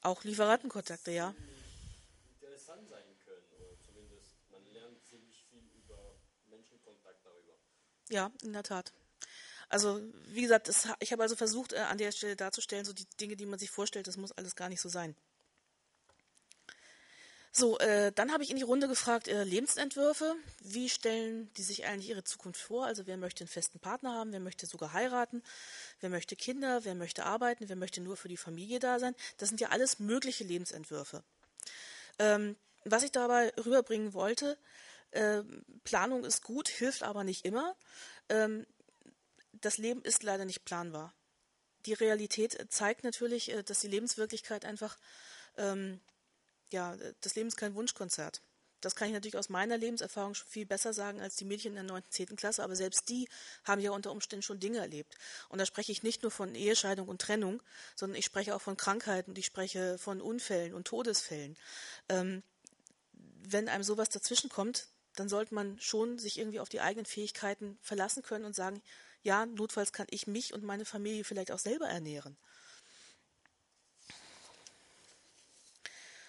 Auch 0.01 0.23
Lieferantenkontakte, 0.23 1.11
ja. 1.11 1.35
Interessant 2.41 2.87
sein 2.87 3.03
können, 3.25 3.43
oder 3.57 3.77
zumindest 3.85 4.31
man 4.49 4.65
lernt 4.71 5.05
ziemlich 5.05 5.43
viel 5.49 5.63
über 5.75 6.15
Menschenkontakt 6.49 7.25
darüber. 7.25 7.53
Ja, 8.09 8.31
in 8.41 8.53
der 8.53 8.63
Tat. 8.63 8.93
Also, 9.69 10.01
wie 10.27 10.41
gesagt, 10.41 10.67
das, 10.67 10.87
ich 10.99 11.11
habe 11.11 11.23
also 11.23 11.35
versucht, 11.35 11.73
äh, 11.73 11.77
an 11.77 11.97
der 11.97 12.11
Stelle 12.11 12.35
darzustellen, 12.35 12.85
so 12.85 12.93
die 12.93 13.05
Dinge, 13.21 13.35
die 13.35 13.45
man 13.45 13.59
sich 13.59 13.69
vorstellt, 13.69 14.07
das 14.07 14.17
muss 14.17 14.31
alles 14.31 14.55
gar 14.55 14.67
nicht 14.67 14.81
so 14.81 14.89
sein. 14.89 15.15
So, 17.51 17.79
äh, 17.79 18.11
dann 18.13 18.31
habe 18.31 18.43
ich 18.43 18.51
in 18.51 18.57
die 18.57 18.63
Runde 18.63 18.87
gefragt, 18.87 19.27
äh, 19.27 19.43
Lebensentwürfe. 19.43 20.35
Wie 20.61 20.87
stellen 20.87 21.51
die 21.55 21.63
sich 21.63 21.85
eigentlich 21.85 22.09
ihre 22.09 22.23
Zukunft 22.23 22.61
vor? 22.61 22.85
Also 22.85 23.07
wer 23.07 23.17
möchte 23.17 23.41
einen 23.43 23.49
festen 23.49 23.79
Partner 23.79 24.13
haben, 24.13 24.31
wer 24.31 24.39
möchte 24.39 24.67
sogar 24.67 24.93
heiraten, 24.93 25.41
wer 25.99 26.09
möchte 26.09 26.35
Kinder, 26.35 26.85
wer 26.85 26.93
möchte 26.93 27.25
arbeiten, 27.25 27.67
wer 27.67 27.75
möchte 27.75 28.01
nur 28.01 28.17
für 28.17 28.27
die 28.27 28.37
Familie 28.37 28.79
da 28.79 28.99
sein. 28.99 29.15
Das 29.37 29.49
sind 29.49 29.61
ja 29.61 29.69
alles 29.69 29.99
mögliche 29.99 30.43
Lebensentwürfe. 30.43 31.23
Ähm, 32.19 32.55
was 32.85 33.03
ich 33.03 33.11
dabei 33.11 33.51
rüberbringen 33.57 34.13
wollte, 34.13 34.57
äh, 35.11 35.41
Planung 35.83 36.25
ist 36.25 36.43
gut, 36.43 36.69
hilft 36.69 37.01
aber 37.01 37.23
nicht 37.23 37.45
immer. 37.45 37.75
Ähm, 38.29 38.67
das 39.61 39.77
Leben 39.77 40.01
ist 40.01 40.23
leider 40.23 40.45
nicht 40.45 40.65
planbar. 40.65 41.13
Die 41.85 41.93
Realität 41.93 42.67
zeigt 42.69 43.03
natürlich, 43.03 43.51
äh, 43.51 43.63
dass 43.63 43.79
die 43.79 43.87
Lebenswirklichkeit 43.87 44.65
einfach, 44.65 44.97
ähm, 45.57 45.99
ja, 46.71 46.97
das 47.21 47.35
Leben 47.35 47.47
ist 47.47 47.57
kein 47.57 47.75
Wunschkonzert. 47.75 48.41
Das 48.81 48.95
kann 48.95 49.09
ich 49.09 49.13
natürlich 49.13 49.37
aus 49.37 49.49
meiner 49.49 49.77
Lebenserfahrung 49.77 50.33
schon 50.33 50.47
viel 50.47 50.65
besser 50.65 50.93
sagen 50.93 51.19
als 51.19 51.35
die 51.35 51.45
Mädchen 51.45 51.71
in 51.71 51.75
der 51.75 51.83
9., 51.83 52.03
10. 52.09 52.35
Klasse, 52.37 52.63
aber 52.63 52.75
selbst 52.75 53.09
die 53.09 53.27
haben 53.65 53.81
ja 53.81 53.91
unter 53.91 54.11
Umständen 54.11 54.43
schon 54.43 54.59
Dinge 54.59 54.79
erlebt. 54.79 55.15
Und 55.49 55.59
da 55.59 55.65
spreche 55.65 55.91
ich 55.91 56.03
nicht 56.03 56.21
nur 56.23 56.31
von 56.31 56.55
Ehescheidung 56.55 57.07
und 57.09 57.21
Trennung, 57.21 57.61
sondern 57.95 58.17
ich 58.17 58.25
spreche 58.25 58.55
auch 58.55 58.61
von 58.61 58.77
Krankheiten, 58.77 59.35
ich 59.35 59.45
spreche 59.45 59.97
von 59.97 60.21
Unfällen 60.21 60.73
und 60.73 60.87
Todesfällen. 60.87 61.57
Ähm, 62.07 62.41
wenn 63.43 63.67
einem 63.67 63.83
sowas 63.83 64.09
dazwischen 64.09 64.49
kommt, 64.49 64.87
dann 65.15 65.27
sollte 65.27 65.53
man 65.53 65.79
schon 65.79 66.17
sich 66.17 66.37
irgendwie 66.37 66.59
auf 66.59 66.69
die 66.69 66.81
eigenen 66.81 67.05
Fähigkeiten 67.05 67.77
verlassen 67.81 68.23
können 68.23 68.45
und 68.45 68.55
sagen, 68.55 68.81
ja, 69.21 69.45
notfalls 69.45 69.91
kann 69.91 70.07
ich 70.09 70.27
mich 70.27 70.53
und 70.53 70.63
meine 70.63 70.85
Familie 70.85 71.23
vielleicht 71.23 71.51
auch 71.51 71.59
selber 71.59 71.87
ernähren. 71.87 72.37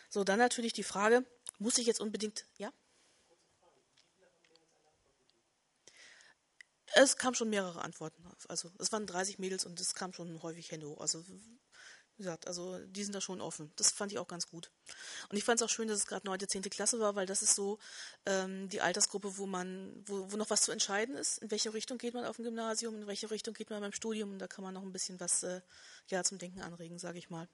So, 0.08 0.24
dann 0.24 0.38
natürlich 0.38 0.72
die 0.72 0.82
Frage, 0.82 1.24
muss 1.58 1.78
ich 1.78 1.86
jetzt 1.86 2.00
unbedingt, 2.00 2.46
ja? 2.58 2.72
Es 6.94 7.16
kam 7.16 7.34
schon 7.34 7.50
mehrere 7.50 7.82
Antworten. 7.82 8.24
Also 8.48 8.72
es 8.78 8.90
waren 8.90 9.06
30 9.06 9.38
Mädels 9.38 9.64
und 9.64 9.80
es 9.80 9.94
kam 9.94 10.12
schon 10.12 10.42
häufig 10.42 10.70
Hände 10.72 10.88
hoch. 10.88 11.00
Also 11.00 11.24
wie 12.20 12.24
gesagt, 12.24 12.46
also 12.46 12.78
die 12.80 13.02
sind 13.02 13.14
da 13.14 13.22
schon 13.22 13.40
offen. 13.40 13.72
Das 13.76 13.92
fand 13.92 14.12
ich 14.12 14.18
auch 14.18 14.28
ganz 14.28 14.46
gut. 14.46 14.70
Und 15.30 15.38
ich 15.38 15.44
fand 15.44 15.58
es 15.58 15.64
auch 15.64 15.70
schön, 15.70 15.88
dass 15.88 15.96
es 15.96 16.06
gerade 16.06 16.26
9., 16.26 16.46
10. 16.46 16.60
Klasse 16.64 17.00
war, 17.00 17.14
weil 17.14 17.24
das 17.24 17.40
ist 17.40 17.54
so 17.54 17.78
ähm, 18.26 18.68
die 18.68 18.82
Altersgruppe, 18.82 19.38
wo 19.38 19.46
man, 19.46 20.02
wo, 20.04 20.30
wo 20.30 20.36
noch 20.36 20.50
was 20.50 20.60
zu 20.60 20.70
entscheiden 20.70 21.16
ist. 21.16 21.38
In 21.38 21.50
welche 21.50 21.72
Richtung 21.72 21.96
geht 21.96 22.12
man 22.12 22.26
auf 22.26 22.36
dem 22.36 22.44
Gymnasium, 22.44 22.94
in 22.94 23.06
welche 23.06 23.30
Richtung 23.30 23.54
geht 23.54 23.70
man 23.70 23.80
beim 23.80 23.92
Studium. 23.92 24.32
Und 24.32 24.38
da 24.38 24.48
kann 24.48 24.62
man 24.62 24.74
noch 24.74 24.82
ein 24.82 24.92
bisschen 24.92 25.18
was 25.18 25.42
äh, 25.44 25.62
ja, 26.08 26.22
zum 26.22 26.36
Denken 26.36 26.60
anregen, 26.60 26.98
sage 26.98 27.18
ich 27.18 27.30
mal. 27.30 27.48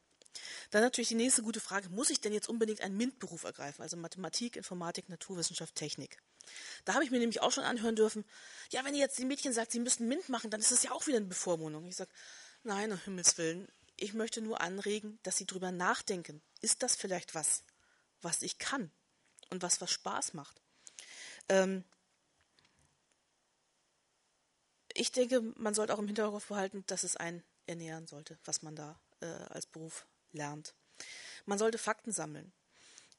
Dann 0.71 0.83
natürlich 0.83 1.09
die 1.09 1.15
nächste 1.15 1.43
gute 1.43 1.61
Frage, 1.61 1.89
muss 1.91 2.11
ich 2.11 2.21
denn 2.21 2.33
jetzt 2.33 2.49
unbedingt 2.49 2.81
einen 2.81 2.97
MINT-Beruf 2.97 3.45
ergreifen, 3.45 3.83
also 3.83 3.97
Mathematik, 3.97 4.57
Informatik, 4.57 5.09
Naturwissenschaft, 5.09 5.77
Technik? 5.77 6.19
Da 6.85 6.95
habe 6.95 7.05
ich 7.05 7.13
mir 7.13 7.21
nämlich 7.21 7.41
auch 7.41 7.53
schon 7.53 7.65
anhören 7.65 7.97
dürfen, 7.97 8.25
ja, 8.71 8.85
wenn 8.85 8.95
ihr 8.95 9.01
jetzt 9.01 9.19
den 9.19 9.29
Mädchen 9.29 9.53
sagt, 9.53 9.73
sie 9.73 9.81
müssten 9.81 10.09
MINT 10.09 10.29
machen, 10.29 10.51
dann 10.51 10.61
ist 10.61 10.73
das 10.73 10.83
ja 10.83 10.91
auch 10.91 11.07
wieder 11.07 11.19
eine 11.19 11.27
Bevormundung. 11.27 11.87
Ich 11.87 11.97
sage, 11.97 12.11
nein, 12.63 12.93
um 12.93 12.99
Himmels 12.99 13.39
Willen, 13.39 13.69
ich 13.97 14.15
möchte 14.15 14.41
nur 14.41 14.61
anregen, 14.61 15.19
dass 15.23 15.37
Sie 15.37 15.47
drüber 15.47 15.73
nachdenken. 15.73 16.43
Ist 16.61 16.83
das 16.83 16.97
vielleicht 16.97 17.35
was, 17.35 17.65
was 18.23 18.43
ich 18.43 18.59
kann 18.59 18.91
und 19.51 19.63
was 19.63 19.81
was 19.81 19.91
Spaß 19.91 20.35
macht? 20.35 20.61
Ähm 21.49 21.85
ich 24.93 25.13
denke, 25.13 25.41
man 25.57 25.75
sollte 25.75 25.95
auch 25.95 25.99
im 25.99 26.07
Hinterkopf 26.07 26.49
behalten, 26.49 26.85
dass 26.87 27.05
es 27.05 27.17
einen 27.17 27.43
ernähren 27.67 28.07
sollte, 28.07 28.39
was 28.45 28.63
man 28.63 28.75
da 28.77 28.99
äh, 29.21 29.27
als 29.27 29.67
Beruf 29.67 30.07
lernt. 30.33 30.75
Man 31.45 31.59
sollte 31.59 31.79
Fakten 31.79 32.13
sammeln. 32.13 32.53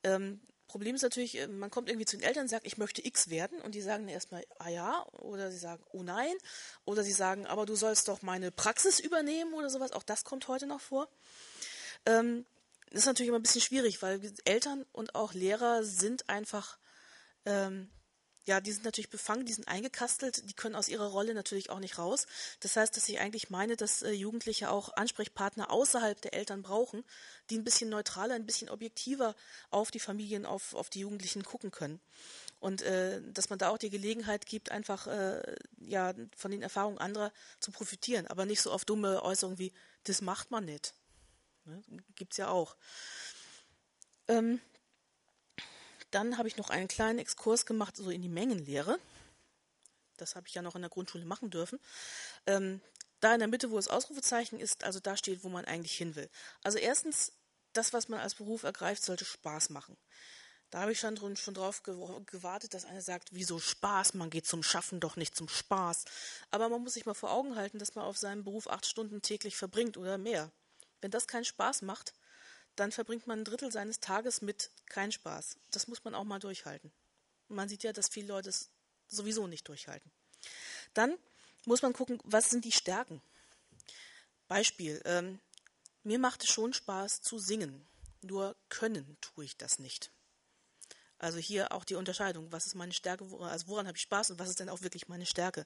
Ähm, 0.03 0.41
Problem 0.67 0.95
ist 0.95 1.01
natürlich, 1.01 1.37
äh, 1.37 1.47
man 1.47 1.71
kommt 1.71 1.89
irgendwie 1.89 2.05
zu 2.05 2.17
den 2.17 2.25
Eltern 2.25 2.43
und 2.43 2.49
sagt, 2.49 2.65
ich 2.65 2.77
möchte 2.77 3.05
X 3.05 3.29
werden 3.29 3.59
und 3.61 3.75
die 3.75 3.81
sagen 3.81 4.07
erstmal, 4.07 4.45
ah 4.59 4.69
ja, 4.69 5.05
oder 5.19 5.51
sie 5.51 5.57
sagen, 5.57 5.83
oh 5.93 6.03
nein, 6.03 6.35
oder 6.85 7.03
sie 7.03 7.13
sagen, 7.13 7.45
aber 7.45 7.65
du 7.65 7.75
sollst 7.75 8.07
doch 8.07 8.21
meine 8.21 8.51
Praxis 8.51 8.99
übernehmen 8.99 9.53
oder 9.53 9.69
sowas. 9.69 9.91
Auch 9.91 10.03
das 10.03 10.23
kommt 10.23 10.47
heute 10.47 10.67
noch 10.67 10.81
vor. 10.81 11.07
Ähm, 12.05 12.45
das 12.89 13.01
ist 13.01 13.05
natürlich 13.05 13.29
immer 13.29 13.39
ein 13.39 13.43
bisschen 13.43 13.61
schwierig, 13.61 14.01
weil 14.01 14.21
Eltern 14.45 14.85
und 14.93 15.15
auch 15.15 15.33
Lehrer 15.33 15.83
sind 15.83 16.29
einfach 16.29 16.77
ähm, 17.45 17.89
ja, 18.47 18.61
die 18.61 18.71
sind 18.71 18.85
natürlich 18.85 19.09
befangen, 19.09 19.45
die 19.45 19.51
sind 19.51 19.67
eingekastelt, 19.67 20.49
die 20.49 20.53
können 20.53 20.75
aus 20.75 20.87
ihrer 20.87 21.07
Rolle 21.07 21.33
natürlich 21.33 21.69
auch 21.69 21.79
nicht 21.79 21.97
raus. 21.97 22.27
Das 22.61 22.77
heißt, 22.77 22.95
dass 22.95 23.09
ich 23.09 23.19
eigentlich 23.19 23.49
meine, 23.49 23.75
dass 23.75 24.01
äh, 24.03 24.11
Jugendliche 24.11 24.71
auch 24.71 24.95
Ansprechpartner 24.95 25.69
außerhalb 25.69 26.19
der 26.21 26.33
Eltern 26.33 26.61
brauchen, 26.61 27.03
die 27.49 27.57
ein 27.57 27.65
bisschen 27.65 27.89
neutraler, 27.89 28.35
ein 28.35 28.45
bisschen 28.45 28.69
objektiver 28.69 29.35
auf 29.69 29.91
die 29.91 29.99
Familien, 29.99 30.45
auf, 30.45 30.75
auf 30.75 30.89
die 30.89 31.01
Jugendlichen 31.01 31.43
gucken 31.43 31.71
können. 31.71 31.99
Und 32.61 32.81
äh, 32.83 33.21
dass 33.33 33.49
man 33.49 33.59
da 33.59 33.69
auch 33.69 33.77
die 33.77 33.89
Gelegenheit 33.89 34.45
gibt, 34.45 34.71
einfach 34.71 35.07
äh, 35.07 35.55
ja 35.79 36.13
von 36.35 36.49
den 36.49 36.61
Erfahrungen 36.61 36.99
anderer 36.99 37.33
zu 37.59 37.71
profitieren, 37.71 38.27
aber 38.27 38.45
nicht 38.45 38.61
so 38.61 38.71
auf 38.71 38.85
dumme 38.85 39.23
Äußerungen 39.23 39.59
wie, 39.59 39.73
das 40.05 40.21
macht 40.21 40.51
man 40.51 40.63
nicht. 40.63 40.93
Ne? 41.65 41.83
Gibt's 42.15 42.37
ja 42.37 42.47
auch. 42.47 42.77
Ähm, 44.29 44.61
dann 46.17 46.39
habe 46.39 46.47
ich 46.47 46.57
noch 46.57 46.71
einen 46.71 46.87
kleinen 46.87 47.19
Exkurs 47.19 47.67
gemacht, 47.67 47.95
so 47.95 48.09
in 48.09 48.23
die 48.23 48.27
Mengenlehre. 48.27 48.99
Das 50.17 50.35
habe 50.35 50.47
ich 50.47 50.55
ja 50.55 50.63
noch 50.63 50.75
in 50.75 50.81
der 50.81 50.89
Grundschule 50.89 51.25
machen 51.25 51.51
dürfen. 51.51 51.79
Ähm, 52.47 52.81
da 53.19 53.35
in 53.35 53.39
der 53.39 53.47
Mitte, 53.47 53.69
wo 53.69 53.75
das 53.75 53.87
Ausrufezeichen 53.87 54.59
ist, 54.59 54.83
also 54.83 54.99
da 54.99 55.15
steht, 55.15 55.43
wo 55.43 55.49
man 55.49 55.65
eigentlich 55.65 55.95
hin 55.95 56.15
will. 56.15 56.27
Also 56.63 56.79
erstens, 56.79 57.33
das, 57.73 57.93
was 57.93 58.09
man 58.09 58.19
als 58.19 58.33
Beruf 58.33 58.63
ergreift, 58.63 59.03
sollte 59.03 59.25
Spaß 59.25 59.69
machen. 59.69 59.95
Da 60.71 60.81
habe 60.81 60.91
ich 60.91 60.99
schon, 60.99 61.13
drin, 61.13 61.37
schon 61.37 61.53
drauf 61.53 61.83
gewartet, 61.83 62.73
dass 62.73 62.85
einer 62.85 63.03
sagt, 63.03 63.29
wieso 63.31 63.59
Spaß? 63.59 64.15
Man 64.15 64.31
geht 64.31 64.47
zum 64.47 64.63
Schaffen, 64.63 64.99
doch 64.99 65.17
nicht 65.17 65.35
zum 65.35 65.47
Spaß. 65.47 66.05
Aber 66.49 66.67
man 66.67 66.81
muss 66.81 66.95
sich 66.95 67.05
mal 67.05 67.13
vor 67.13 67.31
Augen 67.31 67.55
halten, 67.55 67.77
dass 67.77 67.93
man 67.93 68.05
auf 68.05 68.17
seinem 68.17 68.43
Beruf 68.43 68.67
acht 68.67 68.87
Stunden 68.87 69.21
täglich 69.21 69.55
verbringt 69.55 69.97
oder 69.97 70.17
mehr. 70.17 70.51
Wenn 70.99 71.11
das 71.11 71.27
keinen 71.27 71.45
Spaß 71.45 71.83
macht, 71.83 72.15
dann 72.77 72.91
verbringt 72.91 73.27
man 73.27 73.39
ein 73.39 73.45
Drittel 73.45 73.71
seines 73.71 73.99
Tages 73.99 74.41
mit 74.41 74.69
kein 74.85 75.11
Spaß. 75.11 75.57
Das 75.71 75.87
muss 75.87 76.03
man 76.03 76.15
auch 76.15 76.23
mal 76.23 76.39
durchhalten. 76.39 76.91
Man 77.49 77.67
sieht 77.67 77.83
ja, 77.83 77.93
dass 77.93 78.09
viele 78.09 78.27
Leute 78.27 78.49
es 78.49 78.69
sowieso 79.07 79.47
nicht 79.47 79.67
durchhalten. 79.67 80.11
Dann 80.93 81.17
muss 81.65 81.81
man 81.81 81.93
gucken, 81.93 82.19
was 82.23 82.49
sind 82.49 82.65
die 82.65 82.71
Stärken. 82.71 83.21
Beispiel, 84.47 85.01
ähm, 85.05 85.39
mir 86.03 86.19
macht 86.19 86.43
es 86.43 86.49
schon 86.49 86.73
Spaß 86.73 87.21
zu 87.21 87.39
singen, 87.39 87.85
nur 88.21 88.55
können 88.69 89.17
tue 89.21 89.45
ich 89.45 89.57
das 89.57 89.79
nicht. 89.79 90.11
Also 91.19 91.39
hier 91.39 91.71
auch 91.71 91.83
die 91.83 91.95
Unterscheidung, 91.95 92.51
was 92.51 92.67
ist 92.67 92.75
meine 92.75 92.93
Stärke, 92.93 93.25
also 93.39 93.67
woran 93.67 93.87
habe 93.87 93.97
ich 93.97 94.03
Spaß 94.03 94.31
und 94.31 94.39
was 94.39 94.49
ist 94.49 94.59
denn 94.59 94.69
auch 94.69 94.81
wirklich 94.81 95.07
meine 95.07 95.25
Stärke. 95.25 95.65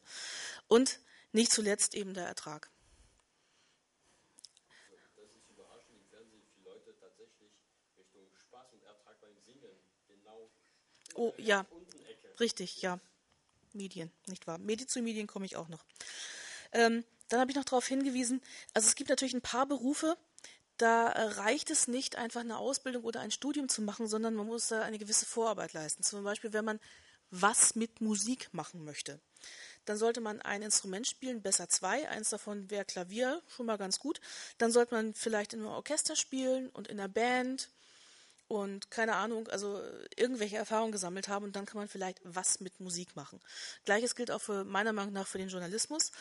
Und 0.68 1.00
nicht 1.34 1.52
zuletzt 1.52 1.94
eben 1.94 2.14
der 2.14 2.26
Ertrag. 2.26 2.70
Oh, 11.16 11.34
ja. 11.38 11.66
Richtig, 12.40 12.82
ja. 12.82 13.00
Medien, 13.74 14.12
nicht 14.28 14.48
wahr? 14.48 14.58
Medi 14.58 14.86
zu 14.86 15.02
Medien 15.02 15.28
komme 15.28 15.46
ich 15.46 15.56
auch 15.56 15.70
noch. 15.70 15.84
Ähm, 16.74 17.04
dann 17.30 17.40
habe 17.40 17.52
ich 17.52 17.56
noch 17.56 17.64
darauf 17.64 17.88
hingewiesen, 17.88 18.42
also 18.74 18.88
es 18.88 18.96
gibt 18.96 19.10
natürlich 19.10 19.34
ein 19.34 19.42
paar 19.42 19.66
Berufe, 19.66 20.18
da 20.78 21.08
reicht 21.08 21.70
es 21.70 21.88
nicht, 21.88 22.16
einfach 22.16 22.42
eine 22.42 22.58
Ausbildung 22.58 23.04
oder 23.04 23.20
ein 23.22 23.32
Studium 23.32 23.70
zu 23.70 23.82
machen, 23.82 24.08
sondern 24.08 24.34
man 24.34 24.48
muss 24.48 24.68
da 24.68 24.82
eine 24.82 24.98
gewisse 24.98 25.26
Vorarbeit 25.26 25.74
leisten. 25.74 26.02
Zum 26.02 26.24
Beispiel, 26.24 26.54
wenn 26.54 26.66
man 26.66 26.80
was 27.30 27.76
mit 27.76 28.02
Musik 28.02 28.50
machen 28.52 28.84
möchte. 28.84 29.20
Dann 29.86 29.98
sollte 29.98 30.22
man 30.22 30.42
ein 30.42 30.62
Instrument 30.62 31.08
spielen, 31.08 31.42
besser 31.42 31.70
zwei. 31.70 32.10
Eins 32.10 32.30
davon 32.30 32.70
wäre 32.70 32.86
Klavier, 32.86 33.42
schon 33.48 33.68
mal 33.68 33.78
ganz 33.78 34.00
gut. 34.00 34.20
Dann 34.58 34.72
sollte 34.72 34.94
man 34.94 35.14
vielleicht 35.14 35.54
in 35.54 35.60
einem 35.60 35.70
Orchester 35.70 36.16
spielen 36.16 36.70
und 36.70 36.88
in 36.88 37.00
einer 37.00 37.10
Band 37.10 37.70
und 38.52 38.92
keine 38.92 39.16
Ahnung, 39.16 39.48
also 39.48 39.82
irgendwelche 40.18 40.58
Erfahrungen 40.58 40.92
gesammelt 40.92 41.30
haben 41.30 41.46
und 41.46 41.56
dann 41.56 41.66
kann 41.66 41.78
man 41.78 41.88
vielleicht 41.88 42.20
was 42.26 42.60
mit 42.60 42.82
Musik 42.82 43.16
machen. 43.16 43.40
Gleiches 43.86 44.14
gilt 44.14 44.30
auch 44.30 44.42
für 44.42 44.66
meiner 44.66 44.92
Meinung 44.92 45.14
nach 45.14 45.26
für 45.26 45.38
den 45.38 45.48
Journalismus. 45.48 46.12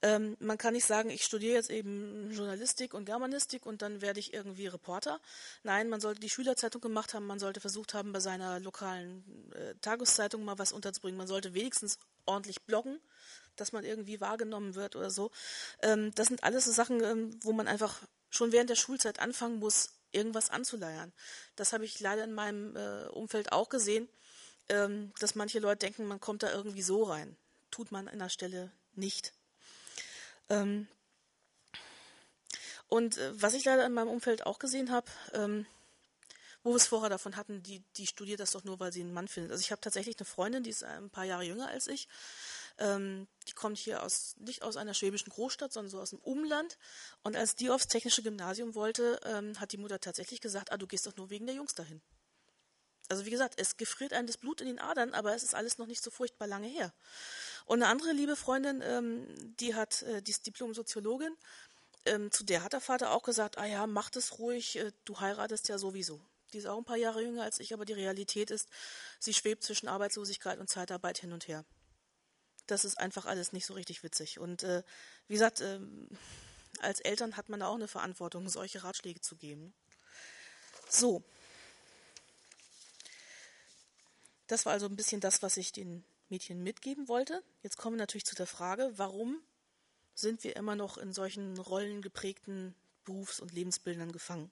Ähm, 0.00 0.36
man 0.38 0.56
kann 0.56 0.74
nicht 0.74 0.84
sagen, 0.84 1.10
ich 1.10 1.24
studiere 1.24 1.54
jetzt 1.54 1.68
eben 1.68 2.30
Journalistik 2.30 2.94
und 2.94 3.06
Germanistik 3.06 3.66
und 3.66 3.82
dann 3.82 4.02
werde 4.02 4.20
ich 4.20 4.32
irgendwie 4.32 4.68
Reporter. 4.68 5.18
Nein, 5.64 5.88
man 5.88 6.00
sollte 6.00 6.20
die 6.20 6.30
Schülerzeitung 6.30 6.80
gemacht 6.80 7.12
haben, 7.12 7.26
man 7.26 7.40
sollte 7.40 7.60
versucht 7.60 7.92
haben, 7.92 8.12
bei 8.12 8.20
seiner 8.20 8.60
lokalen 8.60 9.50
äh, 9.56 9.74
Tageszeitung 9.80 10.44
mal 10.44 10.60
was 10.60 10.70
unterzubringen. 10.70 11.18
Man 11.18 11.26
sollte 11.26 11.54
wenigstens 11.54 11.98
ordentlich 12.24 12.62
bloggen, 12.62 13.00
dass 13.56 13.72
man 13.72 13.84
irgendwie 13.84 14.20
wahrgenommen 14.20 14.76
wird 14.76 14.94
oder 14.94 15.10
so. 15.10 15.32
Ähm, 15.82 16.12
das 16.14 16.28
sind 16.28 16.44
alles 16.44 16.66
so 16.66 16.70
Sachen, 16.70 17.02
ähm, 17.02 17.36
wo 17.42 17.52
man 17.52 17.66
einfach 17.66 18.00
schon 18.30 18.52
während 18.52 18.70
der 18.70 18.76
Schulzeit 18.76 19.18
anfangen 19.18 19.58
muss, 19.58 19.90
irgendwas 20.12 20.50
anzuleiern. 20.50 21.12
Das 21.56 21.72
habe 21.72 21.84
ich 21.84 22.00
leider 22.00 22.24
in 22.24 22.32
meinem 22.32 22.76
äh, 22.76 23.06
Umfeld 23.08 23.52
auch 23.52 23.68
gesehen, 23.68 24.08
ähm, 24.68 25.12
dass 25.18 25.34
manche 25.34 25.58
Leute 25.58 25.86
denken, 25.86 26.06
man 26.06 26.20
kommt 26.20 26.42
da 26.42 26.52
irgendwie 26.52 26.82
so 26.82 27.04
rein. 27.04 27.36
Tut 27.70 27.92
man 27.92 28.08
an 28.08 28.18
der 28.18 28.28
Stelle 28.28 28.70
nicht. 28.94 29.32
Ähm, 30.48 30.88
und 32.88 33.18
äh, 33.18 33.40
was 33.40 33.54
ich 33.54 33.64
leider 33.64 33.86
in 33.86 33.92
meinem 33.92 34.08
Umfeld 34.08 34.46
auch 34.46 34.58
gesehen 34.58 34.90
habe, 34.90 35.06
ähm, 35.32 35.66
wo 36.62 36.70
wir 36.70 36.76
es 36.76 36.88
vorher 36.88 37.08
davon 37.08 37.36
hatten, 37.36 37.62
die, 37.62 37.82
die 37.96 38.06
studiert 38.06 38.40
das 38.40 38.50
doch 38.50 38.64
nur, 38.64 38.80
weil 38.80 38.92
sie 38.92 39.00
einen 39.00 39.14
Mann 39.14 39.28
findet. 39.28 39.52
Also 39.52 39.62
ich 39.62 39.72
habe 39.72 39.80
tatsächlich 39.80 40.18
eine 40.18 40.26
Freundin, 40.26 40.62
die 40.62 40.70
ist 40.70 40.84
ein 40.84 41.08
paar 41.08 41.24
Jahre 41.24 41.44
jünger 41.44 41.68
als 41.68 41.86
ich. 41.86 42.08
Ähm, 42.80 43.28
die 43.46 43.52
kommt 43.52 43.76
hier 43.76 44.02
aus, 44.02 44.34
nicht 44.38 44.62
aus 44.62 44.76
einer 44.76 44.94
schwäbischen 44.94 45.30
Großstadt, 45.30 45.72
sondern 45.72 45.90
so 45.90 46.00
aus 46.00 46.10
dem 46.10 46.18
Umland. 46.20 46.78
Und 47.22 47.36
als 47.36 47.54
die 47.54 47.68
aufs 47.68 47.86
technische 47.86 48.22
Gymnasium 48.22 48.74
wollte, 48.74 49.20
ähm, 49.24 49.60
hat 49.60 49.72
die 49.72 49.76
Mutter 49.76 50.00
tatsächlich 50.00 50.40
gesagt, 50.40 50.72
ah, 50.72 50.78
du 50.78 50.86
gehst 50.86 51.06
doch 51.06 51.14
nur 51.16 51.28
wegen 51.28 51.46
der 51.46 51.54
Jungs 51.54 51.74
dahin. 51.74 52.00
Also 53.10 53.26
wie 53.26 53.30
gesagt, 53.30 53.54
es 53.58 53.76
gefriert 53.76 54.12
einem 54.12 54.26
das 54.26 54.38
Blut 54.38 54.60
in 54.60 54.66
den 54.66 54.78
Adern, 54.78 55.12
aber 55.12 55.34
es 55.34 55.42
ist 55.42 55.54
alles 55.54 55.78
noch 55.78 55.86
nicht 55.86 56.02
so 56.02 56.10
furchtbar 56.10 56.46
lange 56.46 56.68
her. 56.68 56.94
Und 57.66 57.82
eine 57.82 57.90
andere 57.90 58.12
liebe 58.12 58.36
Freundin, 58.36 58.82
ähm, 58.82 59.26
die 59.58 59.74
hat, 59.74 60.02
äh, 60.02 60.22
die 60.22 60.32
Diplom-Soziologin, 60.32 61.36
ähm, 62.06 62.30
zu 62.30 62.44
der 62.44 62.62
hat 62.62 62.72
der 62.72 62.80
Vater 62.80 63.10
auch 63.10 63.24
gesagt, 63.24 63.58
ah 63.58 63.66
ja, 63.66 63.86
mach 63.86 64.08
das 64.08 64.38
ruhig, 64.38 64.76
äh, 64.76 64.92
du 65.04 65.20
heiratest 65.20 65.68
ja 65.68 65.76
sowieso. 65.76 66.20
Die 66.52 66.58
ist 66.58 66.66
auch 66.66 66.78
ein 66.78 66.84
paar 66.84 66.96
Jahre 66.96 67.20
jünger 67.20 67.42
als 67.42 67.60
ich, 67.60 67.74
aber 67.74 67.84
die 67.84 67.92
Realität 67.92 68.50
ist, 68.50 68.68
sie 69.18 69.34
schwebt 69.34 69.64
zwischen 69.64 69.88
Arbeitslosigkeit 69.88 70.58
und 70.58 70.70
Zeitarbeit 70.70 71.18
hin 71.18 71.32
und 71.32 71.46
her 71.46 71.64
das 72.70 72.84
ist 72.84 72.98
einfach 72.98 73.26
alles 73.26 73.52
nicht 73.52 73.66
so 73.66 73.74
richtig 73.74 74.02
witzig. 74.02 74.38
Und 74.38 74.62
äh, 74.62 74.82
wie 75.28 75.34
gesagt, 75.34 75.60
äh, 75.60 75.80
als 76.80 77.00
Eltern 77.00 77.36
hat 77.36 77.48
man 77.48 77.60
da 77.60 77.66
auch 77.66 77.74
eine 77.74 77.88
Verantwortung, 77.88 78.48
solche 78.48 78.84
Ratschläge 78.84 79.20
zu 79.20 79.36
geben. 79.36 79.72
So. 80.88 81.22
Das 84.46 84.66
war 84.66 84.72
also 84.72 84.86
ein 84.86 84.96
bisschen 84.96 85.20
das, 85.20 85.42
was 85.42 85.56
ich 85.56 85.72
den 85.72 86.04
Mädchen 86.28 86.62
mitgeben 86.62 87.08
wollte. 87.08 87.42
Jetzt 87.62 87.76
kommen 87.76 87.96
wir 87.96 88.02
natürlich 88.02 88.24
zu 88.24 88.34
der 88.34 88.46
Frage, 88.46 88.92
warum 88.96 89.40
sind 90.14 90.44
wir 90.44 90.56
immer 90.56 90.76
noch 90.76 90.98
in 90.98 91.12
solchen 91.12 91.58
rollengeprägten 91.58 92.74
Berufs- 93.04 93.40
und 93.40 93.52
Lebensbildern 93.52 94.12
gefangen? 94.12 94.50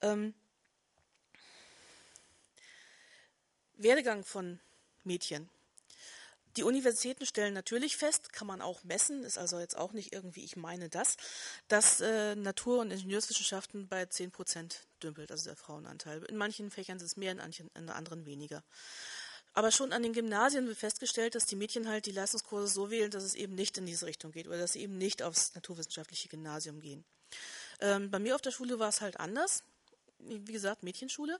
Ähm, 0.00 0.34
Werdegang 3.76 4.24
von 4.24 4.60
Mädchen. 5.04 5.48
Die 6.56 6.62
Universitäten 6.62 7.26
stellen 7.26 7.54
natürlich 7.54 7.96
fest, 7.96 8.32
kann 8.32 8.46
man 8.46 8.62
auch 8.62 8.82
messen, 8.84 9.22
ist 9.22 9.38
also 9.38 9.58
jetzt 9.58 9.76
auch 9.76 9.92
nicht 9.92 10.12
irgendwie, 10.12 10.44
ich 10.44 10.56
meine 10.56 10.88
das, 10.88 11.16
dass 11.68 12.00
äh, 12.00 12.34
Natur- 12.34 12.80
und 12.80 12.90
Ingenieurswissenschaften 12.90 13.88
bei 13.88 14.06
10 14.06 14.30
Prozent 14.30 14.86
dümpelt, 15.02 15.30
also 15.30 15.44
der 15.44 15.56
Frauenanteil. 15.56 16.24
In 16.24 16.36
manchen 16.36 16.70
Fächern 16.70 16.98
sind 16.98 17.06
es 17.06 17.16
mehr, 17.16 17.32
in, 17.32 17.38
manchen, 17.38 17.70
in 17.74 17.88
anderen 17.90 18.26
weniger. 18.26 18.62
Aber 19.54 19.72
schon 19.72 19.92
an 19.92 20.02
den 20.02 20.12
Gymnasien 20.12 20.66
wird 20.66 20.78
festgestellt, 20.78 21.34
dass 21.34 21.46
die 21.46 21.56
Mädchen 21.56 21.88
halt 21.88 22.06
die 22.06 22.12
Leistungskurse 22.12 22.68
so 22.68 22.90
wählen, 22.90 23.10
dass 23.10 23.24
es 23.24 23.34
eben 23.34 23.54
nicht 23.54 23.76
in 23.78 23.86
diese 23.86 24.06
Richtung 24.06 24.32
geht 24.32 24.46
oder 24.46 24.58
dass 24.58 24.74
sie 24.74 24.82
eben 24.82 24.98
nicht 24.98 25.22
aufs 25.22 25.54
naturwissenschaftliche 25.54 26.28
Gymnasium 26.28 26.80
gehen. 26.80 27.04
Ähm, 27.80 28.10
bei 28.10 28.18
mir 28.18 28.34
auf 28.34 28.40
der 28.40 28.50
Schule 28.50 28.78
war 28.78 28.88
es 28.88 29.00
halt 29.00 29.18
anders. 29.18 29.62
Wie 30.20 30.52
gesagt, 30.52 30.82
Mädchenschule. 30.82 31.38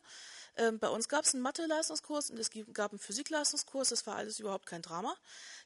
Ähm, 0.56 0.78
bei 0.78 0.88
uns 0.88 1.08
gab 1.08 1.24
es 1.24 1.34
einen 1.34 1.42
Mathe-Leistungskurs 1.42 2.30
und 2.30 2.38
es 2.38 2.50
gab 2.72 2.92
einen 2.92 2.98
Physik-Leistungskurs. 2.98 3.90
Das 3.90 4.06
war 4.06 4.16
alles 4.16 4.40
überhaupt 4.40 4.66
kein 4.66 4.82
Drama. 4.82 5.14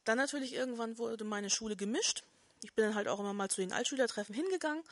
Dann 0.05 0.19
natürlich 0.19 0.55
irgendwann 0.55 0.99
wurde 0.99 1.25
meine 1.25 1.51
Schule 1.51 1.77
gemischt. 1.77 2.25
Ich 2.65 2.73
bin 2.75 2.85
dann 2.85 2.95
halt 2.95 3.09
auch 3.09 3.19
immer 3.19 3.33
mal 3.33 3.51
zu 3.51 3.61
den 3.61 3.73
Altschülertreffen 3.73 4.35
hingegangen 4.35 4.85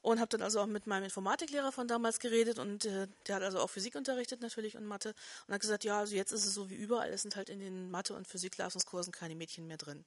und 0.00 0.18
habe 0.18 0.28
dann 0.30 0.42
also 0.42 0.60
auch 0.60 0.66
mit 0.66 0.88
meinem 0.88 1.04
Informatiklehrer 1.04 1.70
von 1.70 1.86
damals 1.86 2.18
geredet 2.18 2.58
und 2.58 2.84
äh, 2.84 3.06
der 3.28 3.36
hat 3.36 3.42
also 3.44 3.60
auch 3.60 3.70
Physik 3.70 3.94
unterrichtet 3.94 4.40
natürlich 4.40 4.76
und 4.76 4.84
Mathe 4.84 5.14
und 5.46 5.54
hat 5.54 5.60
gesagt, 5.60 5.84
ja, 5.84 6.00
also 6.00 6.16
jetzt 6.16 6.32
ist 6.32 6.44
es 6.44 6.52
so 6.52 6.68
wie 6.68 6.74
überall, 6.74 7.10
es 7.10 7.22
sind 7.22 7.36
halt 7.36 7.48
in 7.48 7.60
den 7.60 7.90
Mathe- 7.90 8.14
und 8.14 8.26
Physik-Leistungskursen 8.26 9.12
keine 9.12 9.36
Mädchen 9.36 9.68
mehr 9.68 9.76
drin. 9.76 10.04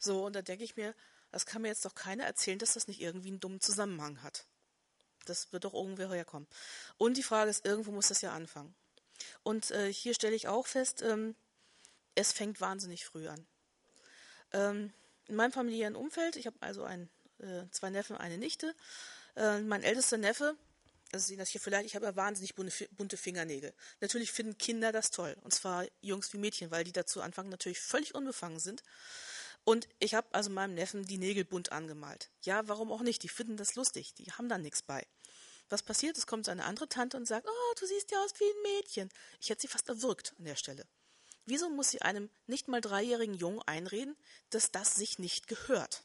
So, 0.00 0.26
und 0.26 0.34
da 0.34 0.42
denke 0.42 0.64
ich 0.64 0.74
mir, 0.74 0.94
das 1.30 1.46
kann 1.46 1.62
mir 1.62 1.68
jetzt 1.68 1.84
doch 1.84 1.94
keiner 1.94 2.24
erzählen, 2.24 2.58
dass 2.58 2.74
das 2.74 2.88
nicht 2.88 3.00
irgendwie 3.00 3.28
einen 3.28 3.40
dummen 3.40 3.60
Zusammenhang 3.60 4.22
hat. 4.22 4.44
Das 5.26 5.52
wird 5.52 5.64
doch 5.64 5.74
irgendwer 5.74 6.10
herkommen. 6.10 6.48
Und 6.96 7.16
die 7.16 7.22
Frage 7.22 7.50
ist, 7.50 7.64
irgendwo 7.64 7.92
muss 7.92 8.08
das 8.08 8.20
ja 8.20 8.32
anfangen. 8.32 8.74
Und 9.42 9.70
äh, 9.70 9.92
hier 9.92 10.14
stelle 10.14 10.34
ich 10.34 10.48
auch 10.48 10.66
fest, 10.66 11.02
ähm, 11.02 11.34
es 12.14 12.32
fängt 12.32 12.60
wahnsinnig 12.60 13.04
früh 13.04 13.28
an. 13.28 13.46
Ähm, 14.52 14.92
in 15.28 15.36
meinem 15.36 15.52
familiären 15.52 15.96
Umfeld, 15.96 16.36
ich 16.36 16.46
habe 16.46 16.56
also 16.60 16.84
ein, 16.84 17.08
äh, 17.38 17.64
zwei 17.70 17.90
Neffen, 17.90 18.16
eine 18.16 18.38
Nichte. 18.38 18.74
Äh, 19.36 19.60
mein 19.60 19.82
ältester 19.82 20.18
Neffe, 20.18 20.56
also 21.12 21.26
sehen 21.26 21.38
das 21.38 21.50
hier 21.50 21.60
vielleicht, 21.60 21.86
ich 21.86 21.94
habe 21.94 22.06
ja 22.06 22.16
wahnsinnig 22.16 22.54
bunte 22.54 23.16
Fingernägel. 23.16 23.74
Natürlich 24.00 24.32
finden 24.32 24.56
Kinder 24.58 24.92
das 24.92 25.10
toll. 25.10 25.36
Und 25.42 25.52
zwar 25.52 25.86
Jungs 26.00 26.32
wie 26.32 26.38
Mädchen, 26.38 26.70
weil 26.70 26.84
die 26.84 26.92
dazu 26.92 27.20
anfangen 27.20 27.50
natürlich 27.50 27.80
völlig 27.80 28.14
unbefangen 28.14 28.58
sind. 28.60 28.82
Und 29.64 29.88
ich 30.00 30.14
habe 30.14 30.26
also 30.32 30.50
meinem 30.50 30.74
Neffen 30.74 31.04
die 31.04 31.18
Nägel 31.18 31.44
bunt 31.44 31.70
angemalt. 31.72 32.30
Ja, 32.42 32.66
warum 32.68 32.90
auch 32.90 33.02
nicht? 33.02 33.22
Die 33.22 33.28
finden 33.28 33.56
das 33.56 33.74
lustig. 33.76 34.14
Die 34.14 34.32
haben 34.32 34.48
da 34.48 34.58
nichts 34.58 34.82
bei. 34.82 35.06
Was 35.68 35.82
passiert? 35.82 36.18
Es 36.18 36.26
kommt 36.26 36.48
eine 36.48 36.64
andere 36.64 36.88
Tante 36.88 37.16
und 37.16 37.26
sagt, 37.26 37.46
oh, 37.48 37.74
du 37.78 37.86
siehst 37.86 38.10
ja 38.10 38.22
aus 38.22 38.34
wie 38.38 38.44
ein 38.44 38.62
Mädchen. 38.74 39.08
Ich 39.40 39.50
hätte 39.50 39.62
sie 39.62 39.68
fast 39.68 39.88
erwürgt 39.88 40.34
an 40.38 40.44
der 40.44 40.56
Stelle. 40.56 40.86
Wieso 41.46 41.70
muss 41.70 41.90
sie 41.90 42.02
einem 42.02 42.30
nicht 42.46 42.68
mal 42.68 42.80
dreijährigen 42.80 43.34
Jungen 43.34 43.62
einreden, 43.62 44.16
dass 44.50 44.70
das 44.70 44.94
sich 44.94 45.18
nicht 45.18 45.48
gehört? 45.48 46.04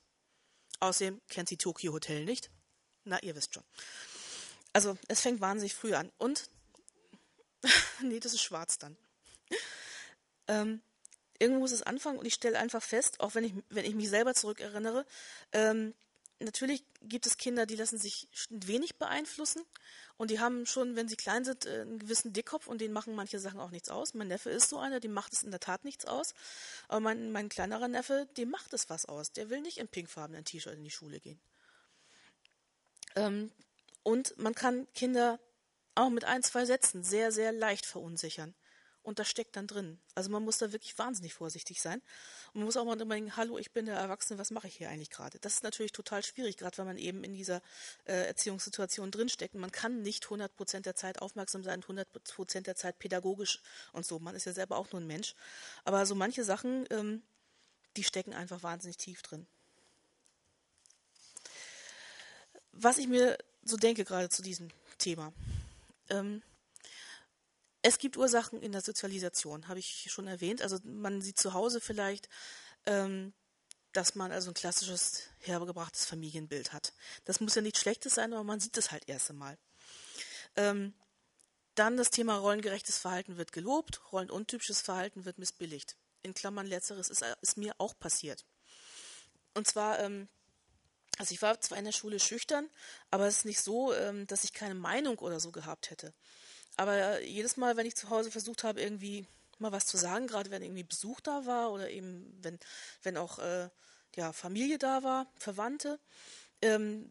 Außerdem 0.79 1.21
kennt 1.27 1.49
sie 1.49 1.57
Tokyo 1.57 1.93
Hotel 1.93 2.25
nicht. 2.25 2.49
Na, 3.03 3.21
ihr 3.21 3.35
wisst 3.35 3.53
schon. 3.53 3.63
Also, 4.73 4.97
es 5.07 5.21
fängt 5.21 5.41
wahnsinnig 5.41 5.73
früh 5.73 5.93
an. 5.93 6.11
Und, 6.17 6.49
nee, 8.01 8.19
das 8.19 8.33
ist 8.33 8.41
schwarz 8.41 8.77
dann. 8.77 8.97
Ähm, 10.47 10.81
irgendwo 11.39 11.61
muss 11.61 11.71
es 11.71 11.83
anfangen 11.83 12.19
und 12.19 12.25
ich 12.25 12.33
stelle 12.33 12.59
einfach 12.59 12.83
fest, 12.83 13.19
auch 13.19 13.35
wenn 13.35 13.43
ich, 13.43 13.53
wenn 13.69 13.85
ich 13.85 13.95
mich 13.95 14.09
selber 14.09 14.33
zurückerinnere, 14.33 15.05
ähm, 15.51 15.93
natürlich 16.39 16.83
gibt 17.01 17.25
es 17.25 17.37
Kinder, 17.37 17.65
die 17.65 17.75
lassen 17.75 17.97
sich 17.97 18.27
wenig 18.49 18.97
beeinflussen 18.97 19.63
und 20.17 20.31
die 20.31 20.39
haben 20.39 20.65
schon, 20.65 20.95
wenn 20.95 21.07
sie 21.07 21.15
klein 21.15 21.45
sind, 21.45 21.65
äh, 21.65 21.81
einen 21.81 21.99
gewissen 21.99 22.33
Dickkopf 22.33 22.67
und 22.67 22.81
denen 22.81 22.93
machen 22.93 23.15
manche 23.15 23.39
Sachen 23.39 23.59
auch 23.59 23.71
nichts 23.71 23.89
aus. 23.89 24.13
Mein 24.13 24.27
Neffe 24.27 24.49
ist 24.49 24.69
so 24.69 24.79
einer, 24.79 24.99
dem 24.99 25.13
macht 25.13 25.33
es 25.33 25.43
in 25.43 25.51
der 25.51 25.59
Tat 25.59 25.83
nichts 25.83 26.05
aus. 26.05 26.33
Aber 26.87 26.99
mein, 26.99 27.31
mein 27.31 27.49
kleinerer 27.49 27.87
Neffe, 27.87 28.27
dem 28.37 28.49
macht 28.49 28.73
es 28.73 28.89
was 28.89 29.05
aus. 29.05 29.31
Der 29.31 29.49
will 29.49 29.61
nicht 29.61 29.77
im 29.77 29.87
pinkfarbenen 29.87 30.43
T-Shirt 30.43 30.73
in 30.73 30.83
die 30.83 30.91
Schule 30.91 31.19
gehen. 31.19 31.39
Ähm, 33.15 33.51
und 34.03 34.37
man 34.37 34.55
kann 34.55 34.87
Kinder 34.93 35.39
auch 35.95 36.09
mit 36.09 36.25
ein, 36.25 36.43
zwei 36.43 36.65
Sätzen 36.65 37.03
sehr, 37.03 37.31
sehr 37.31 37.51
leicht 37.51 37.85
verunsichern 37.85 38.55
und 39.07 39.19
das 39.19 39.29
steckt 39.29 39.55
dann 39.55 39.67
drin. 39.67 39.97
Also 40.15 40.29
man 40.29 40.43
muss 40.43 40.57
da 40.57 40.73
wirklich 40.73 40.97
wahnsinnig 40.97 41.33
vorsichtig 41.33 41.81
sein. 41.81 42.01
Und 42.47 42.55
man 42.55 42.65
muss 42.65 42.75
auch 42.75 42.83
mal 42.83 42.97
denken, 42.97 43.37
hallo, 43.37 43.57
ich 43.57 43.71
bin 43.71 43.85
der 43.85 43.95
Erwachsene, 43.95 44.37
was 44.37 44.51
mache 44.51 44.67
ich 44.67 44.75
hier 44.75 44.89
eigentlich 44.89 45.09
gerade? 45.09 45.39
Das 45.39 45.53
ist 45.53 45.63
natürlich 45.63 45.93
total 45.93 46.23
schwierig, 46.23 46.57
gerade 46.57 46.77
weil 46.77 46.83
man 46.83 46.97
eben 46.97 47.23
in 47.23 47.33
dieser 47.33 47.61
äh, 48.03 48.27
Erziehungssituation 48.27 49.09
drinsteckt. 49.09 49.55
Man 49.55 49.71
kann 49.71 50.01
nicht 50.01 50.25
100 50.25 50.53
Prozent 50.57 50.85
der 50.85 50.95
Zeit 50.95 51.21
aufmerksam 51.21 51.63
sein, 51.63 51.83
100 51.83 52.05
Prozent 52.35 52.67
der 52.67 52.75
Zeit 52.75 52.99
pädagogisch 52.99 53.61
und 53.93 54.05
so. 54.05 54.19
Man 54.19 54.35
ist 54.35 54.43
ja 54.43 54.51
selber 54.51 54.75
auch 54.75 54.91
nur 54.91 54.99
ein 54.99 55.07
Mensch. 55.07 55.35
Aber 55.85 56.05
so 56.05 56.13
manche 56.13 56.43
Sachen, 56.43 56.85
ähm, 56.89 57.23
die 57.95 58.03
stecken 58.03 58.33
einfach 58.33 58.61
wahnsinnig 58.61 58.97
tief 58.97 59.21
drin. 59.21 59.47
Was 62.73 62.97
ich 62.97 63.07
mir 63.07 63.37
so 63.63 63.77
denke 63.77 64.03
gerade 64.03 64.27
zu 64.27 64.41
diesem 64.41 64.67
Thema. 64.97 65.31
Ähm, 66.09 66.41
es 67.87 67.99
gibt 67.99 68.17
Ursachen 68.17 68.61
in 68.61 68.73
der 68.73 68.81
Sozialisation, 68.81 69.69
habe 69.69 69.79
ich 69.79 70.07
schon 70.11 70.27
erwähnt. 70.27 70.61
Also 70.61 70.77
man 70.83 71.21
sieht 71.21 71.39
zu 71.39 71.53
Hause 71.53 71.79
vielleicht, 71.79 72.27
ähm, 72.85 73.33
dass 73.93 74.13
man 74.13 74.33
also 74.33 74.51
ein 74.51 74.55
klassisches 74.55 75.23
hergebrachtes 75.39 76.03
Familienbild 76.05 76.73
hat. 76.73 76.91
Das 77.23 77.39
muss 77.39 77.55
ja 77.55 77.61
nichts 77.61 77.79
Schlechtes 77.79 78.15
sein, 78.15 78.33
aber 78.33 78.43
man 78.43 78.59
sieht 78.59 78.77
es 78.77 78.91
halt 78.91 79.07
erst 79.07 79.29
einmal. 79.29 79.57
Ähm, 80.57 80.93
dann 81.75 81.95
das 81.95 82.09
Thema 82.09 82.35
rollengerechtes 82.35 82.97
Verhalten 82.97 83.37
wird 83.37 83.53
gelobt, 83.53 84.01
rollenuntypisches 84.11 84.81
Verhalten 84.81 85.23
wird 85.23 85.37
missbilligt. 85.37 85.95
In 86.23 86.33
Klammern 86.33 86.67
letzteres 86.67 87.09
ist, 87.09 87.23
ist 87.39 87.55
mir 87.55 87.73
auch 87.77 87.97
passiert. 87.97 88.45
Und 89.53 89.65
zwar, 89.65 89.99
ähm, 89.99 90.27
also 91.19 91.33
ich 91.33 91.41
war 91.41 91.61
zwar 91.61 91.77
in 91.77 91.85
der 91.85 91.93
Schule 91.93 92.19
schüchtern, 92.19 92.69
aber 93.11 93.27
es 93.27 93.37
ist 93.37 93.45
nicht 93.45 93.61
so, 93.61 93.93
ähm, 93.93 94.27
dass 94.27 94.43
ich 94.43 94.51
keine 94.51 94.75
Meinung 94.75 95.19
oder 95.19 95.39
so 95.39 95.53
gehabt 95.53 95.89
hätte. 95.89 96.13
Aber 96.77 97.21
jedes 97.23 97.57
Mal, 97.57 97.75
wenn 97.75 97.87
ich 97.87 97.95
zu 97.95 98.09
Hause 98.09 98.31
versucht 98.31 98.63
habe, 98.63 98.81
irgendwie 98.81 99.25
mal 99.59 99.71
was 99.71 99.87
zu 99.87 99.97
sagen, 99.97 100.27
gerade 100.27 100.51
wenn 100.51 100.61
irgendwie 100.61 100.83
Besuch 100.83 101.19
da 101.19 101.45
war 101.45 101.71
oder 101.71 101.89
eben 101.89 102.37
wenn, 102.41 102.59
wenn 103.03 103.17
auch 103.17 103.39
äh, 103.39 103.69
ja, 104.15 104.31
Familie 104.31 104.77
da 104.77 105.03
war, 105.03 105.27
Verwandte, 105.35 105.99
ähm, 106.61 107.09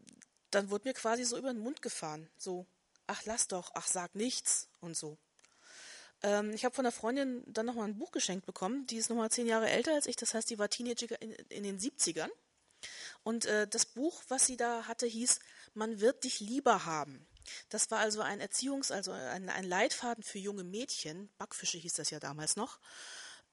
dann 0.50 0.70
wurde 0.70 0.88
mir 0.88 0.94
quasi 0.94 1.24
so 1.24 1.36
über 1.36 1.52
den 1.52 1.62
Mund 1.62 1.82
gefahren. 1.82 2.28
So, 2.38 2.66
ach 3.06 3.24
lass 3.24 3.48
doch, 3.48 3.72
ach 3.74 3.88
sag 3.88 4.14
nichts 4.14 4.68
und 4.80 4.96
so. 4.96 5.18
Ähm, 6.22 6.52
ich 6.52 6.64
habe 6.64 6.74
von 6.74 6.86
einer 6.86 6.92
Freundin 6.92 7.42
dann 7.46 7.66
nochmal 7.66 7.88
ein 7.88 7.98
Buch 7.98 8.12
geschenkt 8.12 8.46
bekommen, 8.46 8.86
die 8.86 8.96
ist 8.96 9.10
nochmal 9.10 9.30
zehn 9.30 9.46
Jahre 9.46 9.68
älter 9.68 9.94
als 9.94 10.06
ich, 10.06 10.16
das 10.16 10.34
heißt, 10.34 10.48
die 10.48 10.58
war 10.58 10.68
Teenager 10.68 11.20
in, 11.20 11.32
in 11.50 11.62
den 11.64 11.78
70ern. 11.78 12.30
Und 13.22 13.46
äh, 13.46 13.66
das 13.66 13.86
Buch, 13.86 14.22
was 14.28 14.46
sie 14.46 14.56
da 14.56 14.86
hatte, 14.86 15.06
hieß 15.06 15.40
Man 15.74 16.00
wird 16.00 16.24
dich 16.24 16.40
lieber 16.40 16.84
haben. 16.84 17.26
Das 17.68 17.90
war 17.90 17.98
also 17.98 18.20
ein 18.20 18.40
Erziehungs-, 18.40 18.92
also 18.92 19.12
ein, 19.12 19.48
ein 19.48 19.64
Leitfaden 19.64 20.22
für 20.22 20.38
junge 20.38 20.64
Mädchen, 20.64 21.28
Backfische 21.38 21.78
hieß 21.78 21.94
das 21.94 22.10
ja 22.10 22.20
damals 22.20 22.56
noch, 22.56 22.78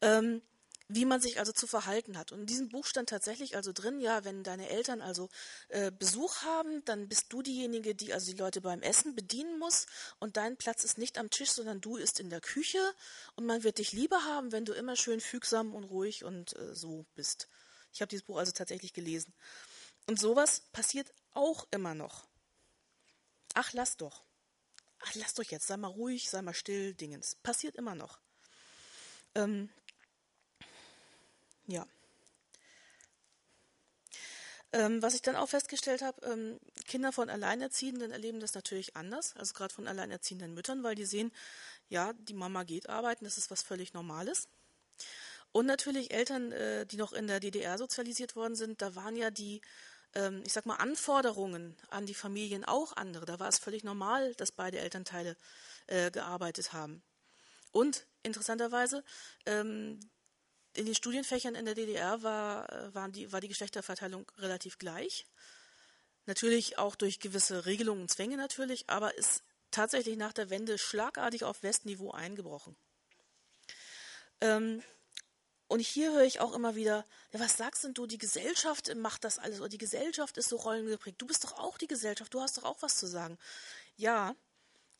ähm, 0.01 0.41
wie 0.89 1.05
man 1.05 1.21
sich 1.21 1.39
also 1.39 1.51
zu 1.51 1.65
verhalten 1.65 2.17
hat. 2.17 2.31
Und 2.31 2.41
in 2.41 2.45
diesem 2.45 2.69
Buch 2.69 2.85
stand 2.85 3.09
tatsächlich 3.09 3.55
also 3.55 3.71
drin, 3.71 3.99
ja, 3.99 4.25
wenn 4.25 4.43
deine 4.43 4.69
Eltern 4.69 5.01
also 5.01 5.29
äh, 5.69 5.91
Besuch 5.91 6.43
haben, 6.43 6.83
dann 6.85 7.07
bist 7.07 7.31
du 7.31 7.41
diejenige, 7.41 7.95
die 7.95 8.13
also 8.13 8.31
die 8.31 8.37
Leute 8.37 8.61
beim 8.61 8.81
Essen 8.81 9.15
bedienen 9.15 9.57
muss 9.59 9.87
und 10.19 10.37
dein 10.37 10.57
Platz 10.57 10.83
ist 10.83 10.97
nicht 10.97 11.17
am 11.17 11.29
Tisch, 11.29 11.51
sondern 11.51 11.81
du 11.81 11.95
ist 11.95 12.19
in 12.19 12.29
der 12.29 12.41
Küche 12.41 12.79
und 13.35 13.45
man 13.45 13.63
wird 13.63 13.77
dich 13.77 13.93
lieber 13.93 14.23
haben, 14.25 14.51
wenn 14.51 14.65
du 14.65 14.73
immer 14.73 14.95
schön 14.95 15.21
fügsam 15.21 15.73
und 15.73 15.85
ruhig 15.85 16.23
und 16.23 16.55
äh, 16.57 16.75
so 16.75 17.05
bist. 17.15 17.47
Ich 17.93 18.01
habe 18.01 18.09
dieses 18.09 18.25
Buch 18.25 18.37
also 18.37 18.51
tatsächlich 18.51 18.93
gelesen. 18.93 19.33
Und 20.07 20.19
sowas 20.19 20.61
passiert 20.73 21.13
auch 21.33 21.67
immer 21.71 21.95
noch. 21.95 22.27
Ach, 23.53 23.73
lass 23.73 23.97
doch. 23.97 24.23
Ach, 24.99 25.15
lass 25.15 25.33
doch 25.33 25.43
jetzt, 25.43 25.67
sei 25.67 25.77
mal 25.77 25.87
ruhig, 25.87 26.29
sei 26.29 26.41
mal 26.41 26.53
still, 26.53 26.93
Dingens. 26.93 27.35
Passiert 27.35 27.75
immer 27.75 27.95
noch. 27.95 28.19
Ähm, 29.35 29.69
ja. 31.67 31.85
Ähm, 34.71 35.01
was 35.03 35.13
ich 35.13 35.21
dann 35.21 35.35
auch 35.35 35.49
festgestellt 35.49 36.01
habe, 36.01 36.25
ähm, 36.25 36.59
Kinder 36.87 37.11
von 37.11 37.29
Alleinerziehenden 37.29 38.11
erleben 38.11 38.39
das 38.39 38.55
natürlich 38.55 38.95
anders, 38.95 39.35
also 39.37 39.53
gerade 39.53 39.73
von 39.73 39.87
alleinerziehenden 39.87 40.53
Müttern, 40.53 40.83
weil 40.83 40.95
die 40.95 41.05
sehen, 41.05 41.31
ja, 41.89 42.13
die 42.13 42.33
Mama 42.33 42.63
geht 42.63 42.89
arbeiten, 42.89 43.23
das 43.23 43.37
ist 43.37 43.51
was 43.51 43.61
völlig 43.61 43.93
Normales. 43.93 44.47
Und 45.51 45.67
natürlich 45.67 46.11
Eltern, 46.11 46.51
äh, 46.51 46.87
die 46.87 46.97
noch 46.97 47.13
in 47.13 47.27
der 47.27 47.39
DDR 47.39 47.77
sozialisiert 47.77 48.35
worden 48.35 48.55
sind, 48.55 48.81
da 48.81 48.95
waren 48.95 49.15
ja 49.15 49.29
die 49.29 49.61
ich 50.45 50.53
sag 50.53 50.65
mal, 50.65 50.75
Anforderungen 50.75 51.75
an 51.89 52.05
die 52.05 52.13
Familien 52.13 52.63
auch 52.63 52.95
andere. 52.95 53.25
Da 53.25 53.39
war 53.39 53.47
es 53.47 53.57
völlig 53.57 53.83
normal, 53.83 54.33
dass 54.35 54.51
beide 54.51 54.79
Elternteile 54.79 55.35
äh, 55.87 56.11
gearbeitet 56.11 56.73
haben. 56.73 57.01
Und 57.71 58.05
interessanterweise, 58.21 59.03
ähm, 59.45 59.99
in 60.75 60.85
den 60.85 60.95
Studienfächern 60.95 61.55
in 61.55 61.65
der 61.65 61.75
DDR 61.75 62.23
war, 62.23 62.71
äh, 62.71 62.93
waren 62.93 63.11
die, 63.11 63.31
war 63.31 63.41
die 63.41 63.47
Geschlechterverteilung 63.47 64.31
relativ 64.37 64.77
gleich. 64.77 65.25
Natürlich 66.25 66.77
auch 66.77 66.95
durch 66.95 67.19
gewisse 67.19 67.65
Regelungen 67.65 68.01
und 68.01 68.09
Zwänge 68.09 68.37
natürlich, 68.37 68.89
aber 68.89 69.17
ist 69.17 69.43
tatsächlich 69.71 70.17
nach 70.17 70.33
der 70.33 70.49
Wende 70.49 70.77
schlagartig 70.77 71.43
auf 71.43 71.63
Westniveau 71.63 72.11
eingebrochen. 72.11 72.75
Ähm, 74.39 74.83
und 75.73 75.79
hier 75.79 76.11
höre 76.11 76.21
ich 76.21 76.39
auch 76.39 76.53
immer 76.53 76.75
wieder, 76.75 77.03
ja, 77.31 77.39
was 77.39 77.57
sagst 77.57 77.83
denn 77.83 77.95
du, 77.95 78.05
die 78.05 78.19
Gesellschaft 78.19 78.93
macht 78.93 79.23
das 79.23 79.39
alles 79.39 79.59
oder 79.59 79.69
die 79.69 79.79
Gesellschaft 79.79 80.37
ist 80.37 80.49
so 80.49 80.57
rollengeprägt. 80.57 81.19
Du 81.19 81.25
bist 81.25 81.43
doch 81.43 81.57
auch 81.57 81.79
die 81.79 81.87
Gesellschaft, 81.87 82.31
du 82.31 82.41
hast 82.41 82.59
doch 82.59 82.63
auch 82.63 82.83
was 82.83 82.97
zu 82.97 83.07
sagen. 83.07 83.39
Ja, 83.97 84.35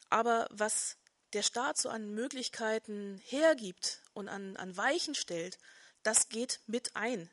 aber 0.10 0.48
was 0.50 0.98
der 1.34 1.44
Staat 1.44 1.78
so 1.78 1.90
an 1.90 2.10
Möglichkeiten 2.16 3.22
hergibt 3.24 4.02
und 4.16 4.28
an, 4.30 4.58
an 4.58 4.76
Weichen 4.76 5.14
stellt, 5.14 5.60
das 6.02 6.30
geht 6.30 6.60
mit 6.66 6.96
ein 6.96 7.30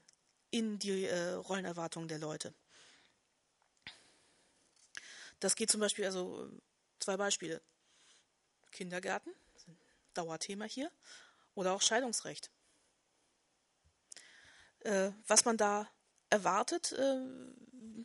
in 0.51 0.79
die 0.79 1.07
äh, 1.07 1.31
Rollenerwartungen 1.31 2.09
der 2.09 2.19
Leute. 2.19 2.53
Das 5.39 5.57
geht 5.57 5.71
zum 5.71 5.81
Beispiel, 5.81 6.05
also 6.05 6.47
zwei 6.99 7.17
Beispiele. 7.17 7.63
Kindergärten, 8.71 9.33
Dauerthema 10.13 10.67
hier, 10.67 10.91
oder 11.55 11.73
auch 11.73 11.81
Scheidungsrecht. 11.81 12.51
Äh, 14.81 15.11
was 15.27 15.45
man 15.45 15.57
da 15.57 15.89
erwartet, 16.31 16.93
äh, 16.93 17.21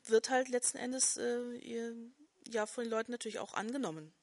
wird 0.06 0.30
halt 0.30 0.50
letzten 0.50 0.78
Endes 0.78 1.18
äh, 1.18 1.94
ja 2.48 2.66
von 2.66 2.84
den 2.84 2.92
Leuten 2.92 3.12
natürlich 3.12 3.40
auch 3.40 3.54
angenommen. 3.54 4.14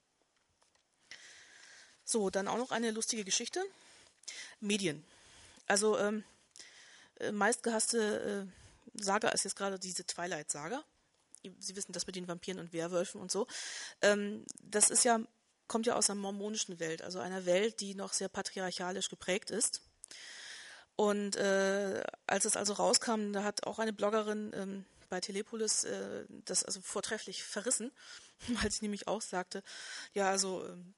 So, 2.05 2.31
dann 2.31 2.49
auch 2.49 2.59
noch 2.59 2.71
eine 2.73 2.91
lustige 2.91 3.25
Geschichte. 3.25 3.63
Medien. 4.61 5.05
Also 5.67 5.99
ähm, 5.99 6.25
äh, 7.21 7.33
meistgehasste 7.33 8.47
äh, 8.49 9.01
Saga 9.03 9.31
ist 9.31 9.45
jetzt 9.45 9.57
gerade 9.57 9.79
diese 9.79 10.05
Twilight-Saga. 10.05 10.85
Sie 11.59 11.75
wissen 11.75 11.93
das 11.93 12.07
mit 12.07 12.15
den 12.15 12.29
Vampiren 12.29 12.61
und 12.61 12.73
Werwölfen 12.73 13.21
und 13.21 13.33
so. 13.33 13.47
Ähm, 14.01 14.45
das 14.61 14.91
ist 14.91 15.05
ja, 15.05 15.21
kommt 15.67 15.87
ja 15.87 15.97
aus 15.97 16.07
der 16.07 16.15
mormonischen 16.15 16.79
Welt, 16.79 17.03
also 17.03 17.19
einer 17.19 17.47
Welt, 17.47 17.81
die 17.81 17.95
noch 17.95 18.13
sehr 18.13 18.29
patriarchalisch 18.29 19.09
geprägt 19.09 19.51
ist. 19.51 19.81
Und 21.03 21.35
äh, 21.35 22.01
als 22.29 22.45
es 22.45 22.57
also 22.57 22.75
rauskam, 22.75 23.33
da 23.33 23.43
hat 23.43 23.67
auch 23.67 23.81
eine 23.81 23.93
Bloggerin 23.93 24.53
ähm, 24.55 24.85
bei 25.09 25.21
Telepolis 25.21 25.83
äh, 25.83 26.25
das 26.45 26.65
also 26.65 26.81
vortrefflich 26.81 27.43
verrissen, 27.43 27.91
weil 28.63 28.71
sie 28.71 28.85
nämlich 28.85 29.09
auch 29.09 29.21
sagte, 29.21 29.65
ja, 30.15 30.29
also 30.31 30.65
ähm, 30.65 30.95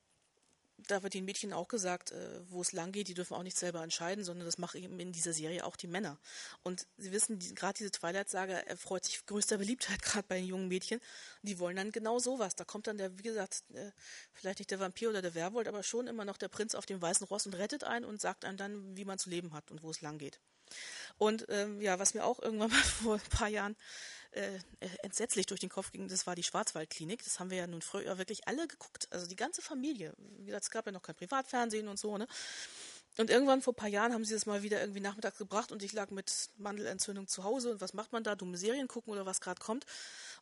da 0.76 1.02
wird 1.02 1.14
den 1.14 1.24
Mädchen 1.24 1.52
auch 1.52 1.68
gesagt, 1.68 2.12
äh, 2.12 2.40
wo 2.50 2.60
es 2.60 2.72
lang 2.72 2.92
geht, 2.92 3.08
die 3.08 3.14
dürfen 3.14 3.34
auch 3.34 3.42
nicht 3.42 3.56
selber 3.56 3.82
entscheiden, 3.82 4.24
sondern 4.24 4.44
das 4.44 4.58
machen 4.58 4.82
eben 4.82 4.98
in 5.00 5.12
dieser 5.12 5.32
Serie 5.32 5.64
auch 5.64 5.76
die 5.76 5.86
Männer. 5.86 6.18
Und 6.62 6.86
Sie 6.96 7.12
wissen, 7.12 7.38
die, 7.38 7.54
gerade 7.54 7.76
diese 7.78 7.90
Twilight-Saga 7.90 8.54
erfreut 8.54 9.04
sich 9.04 9.24
größter 9.26 9.58
Beliebtheit, 9.58 10.02
gerade 10.02 10.26
bei 10.28 10.36
den 10.36 10.46
jungen 10.46 10.68
Mädchen. 10.68 11.00
Die 11.42 11.58
wollen 11.58 11.76
dann 11.76 11.92
genau 11.92 12.18
sowas. 12.18 12.56
Da 12.56 12.64
kommt 12.64 12.86
dann 12.86 12.98
der, 12.98 13.18
wie 13.18 13.22
gesagt, 13.22 13.64
äh, 13.74 13.92
vielleicht 14.32 14.58
nicht 14.58 14.70
der 14.70 14.80
Vampir 14.80 15.10
oder 15.10 15.22
der 15.22 15.34
Werwolf, 15.34 15.68
aber 15.68 15.82
schon 15.82 16.06
immer 16.06 16.24
noch 16.24 16.36
der 16.36 16.48
Prinz 16.48 16.74
auf 16.74 16.86
dem 16.86 17.00
weißen 17.00 17.26
Ross 17.26 17.46
und 17.46 17.54
rettet 17.54 17.84
einen 17.84 18.04
und 18.04 18.20
sagt 18.20 18.44
einem 18.44 18.56
dann, 18.56 18.96
wie 18.96 19.04
man 19.04 19.18
zu 19.18 19.30
leben 19.30 19.52
hat 19.52 19.70
und 19.70 19.82
wo 19.82 19.90
es 19.90 20.02
lang 20.02 20.18
geht. 20.18 20.40
Und 21.18 21.46
ähm, 21.48 21.80
ja, 21.80 21.98
was 21.98 22.14
mir 22.14 22.24
auch 22.24 22.40
irgendwann 22.40 22.70
mal 22.72 22.82
vor 22.82 23.14
ein 23.14 23.30
paar 23.30 23.48
Jahren 23.48 23.76
äh, 24.34 24.60
entsetzlich 25.02 25.46
durch 25.46 25.60
den 25.60 25.70
Kopf 25.70 25.92
ging, 25.92 26.08
das 26.08 26.26
war 26.26 26.34
die 26.34 26.42
Schwarzwaldklinik. 26.42 27.22
Das 27.22 27.40
haben 27.40 27.50
wir 27.50 27.58
ja 27.58 27.66
nun 27.66 27.82
früher 27.82 28.18
wirklich 28.18 28.46
alle 28.48 28.66
geguckt. 28.66 29.08
Also 29.10 29.26
die 29.26 29.36
ganze 29.36 29.62
Familie. 29.62 30.12
Wie 30.38 30.46
gesagt, 30.46 30.64
es 30.64 30.70
gab 30.70 30.86
ja 30.86 30.92
noch 30.92 31.02
kein 31.02 31.14
Privatfernsehen 31.14 31.88
und 31.88 31.98
so, 31.98 32.18
ne? 32.18 32.26
Und 33.16 33.30
irgendwann 33.30 33.62
vor 33.62 33.74
ein 33.74 33.76
paar 33.76 33.88
Jahren 33.88 34.12
haben 34.12 34.24
sie 34.24 34.34
das 34.34 34.44
mal 34.44 34.64
wieder 34.64 34.80
irgendwie 34.80 35.00
nachmittags 35.00 35.38
gebracht 35.38 35.70
und 35.70 35.84
ich 35.84 35.92
lag 35.92 36.10
mit 36.10 36.50
Mandelentzündung 36.58 37.28
zu 37.28 37.44
Hause 37.44 37.70
und 37.70 37.80
was 37.80 37.94
macht 37.94 38.12
man 38.12 38.24
da? 38.24 38.34
Dumme 38.34 38.56
Serien 38.56 38.88
gucken 38.88 39.12
oder 39.12 39.24
was 39.24 39.40
gerade 39.40 39.60
kommt. 39.60 39.86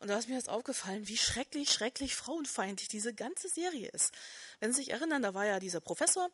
Und 0.03 0.09
da 0.09 0.19
ist 0.19 0.29
mir 0.29 0.35
jetzt 0.35 0.49
aufgefallen, 0.49 1.07
wie 1.07 1.17
schrecklich, 1.17 1.71
schrecklich 1.71 2.17
frauenfeindlich 2.17 2.88
diese 2.88 3.15
ganze 3.15 3.49
Serie 3.49 3.88
ist. 3.91 4.12
Wenn 4.59 4.73
Sie 4.73 4.79
sich 4.79 4.91
erinnern, 4.91 5.23
da 5.23 5.33
war 5.33 5.47
ja 5.47 5.61
dieser 5.61 5.79
Professor 5.79 6.29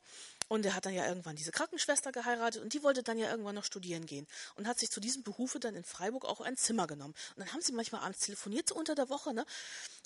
und 0.49 0.65
der 0.65 0.75
hat 0.75 0.87
dann 0.87 0.95
ja 0.95 1.07
irgendwann 1.07 1.37
diese 1.37 1.51
Krankenschwester 1.51 2.11
geheiratet 2.11 2.63
und 2.63 2.73
die 2.73 2.83
wollte 2.83 3.03
dann 3.03 3.19
ja 3.19 3.31
irgendwann 3.31 3.55
noch 3.55 3.67
studieren 3.67 4.07
gehen 4.07 4.27
und 4.55 4.67
hat 4.67 4.79
sich 4.79 4.91
zu 4.91 5.01
diesem 5.01 5.23
Behufe 5.23 5.61
dann 5.61 5.77
in 5.77 5.85
Freiburg 5.85 6.25
auch 6.25 6.41
ein 6.41 6.57
Zimmer 6.57 6.87
genommen. 6.87 7.13
Und 7.37 7.41
dann 7.41 7.53
haben 7.53 7.61
sie 7.61 7.73
manchmal 7.73 8.01
abends 8.01 8.21
telefoniert, 8.21 8.71
so 8.71 8.75
unter 8.75 8.95
der 8.95 9.11
Woche, 9.11 9.35
ne? 9.35 9.45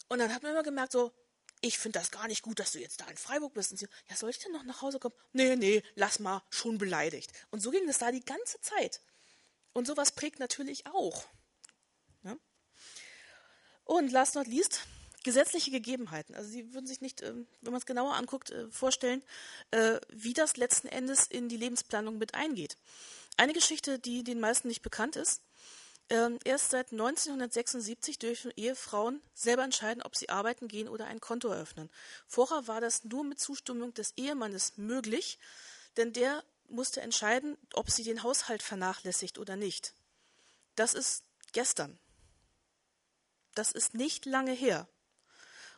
Und 0.08 0.18
dann 0.18 0.34
hat 0.34 0.42
man 0.42 0.50
immer 0.50 0.64
gemerkt, 0.64 0.90
so, 0.90 1.12
ich 1.60 1.78
finde 1.78 2.00
das 2.00 2.10
gar 2.10 2.26
nicht 2.26 2.42
gut, 2.42 2.58
dass 2.58 2.72
du 2.72 2.80
jetzt 2.80 3.00
da 3.00 3.06
in 3.06 3.16
Freiburg 3.16 3.54
bist. 3.54 3.70
Und 3.70 3.76
sie, 3.76 3.86
ja, 4.10 4.16
soll 4.16 4.30
ich 4.30 4.40
denn 4.40 4.50
noch 4.50 4.64
nach 4.64 4.82
Hause 4.82 4.98
kommen? 4.98 5.14
Nee, 5.34 5.54
nee, 5.54 5.84
lass 5.94 6.18
mal, 6.18 6.42
schon 6.50 6.78
beleidigt. 6.78 7.30
Und 7.50 7.60
so 7.60 7.70
ging 7.70 7.88
es 7.88 7.98
da 7.98 8.10
die 8.10 8.24
ganze 8.24 8.60
Zeit. 8.60 9.00
Und 9.72 9.86
sowas 9.86 10.10
prägt 10.10 10.40
natürlich 10.40 10.84
auch. 10.88 11.28
Und 13.84 14.12
last 14.12 14.34
not 14.34 14.46
least, 14.46 14.82
gesetzliche 15.22 15.70
Gegebenheiten. 15.70 16.34
Also 16.34 16.50
Sie 16.50 16.72
würden 16.74 16.86
sich 16.86 17.00
nicht, 17.00 17.22
ähm, 17.22 17.46
wenn 17.60 17.72
man 17.72 17.80
es 17.80 17.86
genauer 17.86 18.14
anguckt, 18.14 18.50
äh, 18.50 18.70
vorstellen, 18.70 19.22
äh, 19.70 20.00
wie 20.08 20.34
das 20.34 20.56
letzten 20.56 20.88
Endes 20.88 21.26
in 21.26 21.48
die 21.48 21.56
Lebensplanung 21.56 22.18
mit 22.18 22.34
eingeht. 22.34 22.76
Eine 23.36 23.52
Geschichte, 23.52 23.98
die 23.98 24.24
den 24.24 24.40
meisten 24.40 24.68
nicht 24.68 24.82
bekannt 24.82 25.16
ist, 25.16 25.42
ähm, 26.10 26.38
erst 26.44 26.70
seit 26.70 26.92
1976 26.92 28.18
dürfen 28.18 28.52
Ehefrauen 28.56 29.22
selber 29.34 29.64
entscheiden, 29.64 30.02
ob 30.02 30.16
sie 30.16 30.28
arbeiten 30.28 30.68
gehen 30.68 30.88
oder 30.88 31.06
ein 31.06 31.20
Konto 31.20 31.48
eröffnen. 31.48 31.88
Vorher 32.26 32.66
war 32.66 32.80
das 32.80 33.04
nur 33.04 33.24
mit 33.24 33.40
Zustimmung 33.40 33.94
des 33.94 34.12
Ehemannes 34.16 34.76
möglich, 34.76 35.38
denn 35.96 36.12
der 36.12 36.44
musste 36.68 37.00
entscheiden, 37.00 37.56
ob 37.74 37.90
sie 37.90 38.02
den 38.02 38.22
Haushalt 38.22 38.62
vernachlässigt 38.62 39.38
oder 39.38 39.56
nicht. 39.56 39.94
Das 40.74 40.94
ist 40.94 41.22
gestern. 41.52 41.98
Das 43.54 43.72
ist 43.72 43.94
nicht 43.94 44.26
lange 44.26 44.52
her. 44.52 44.88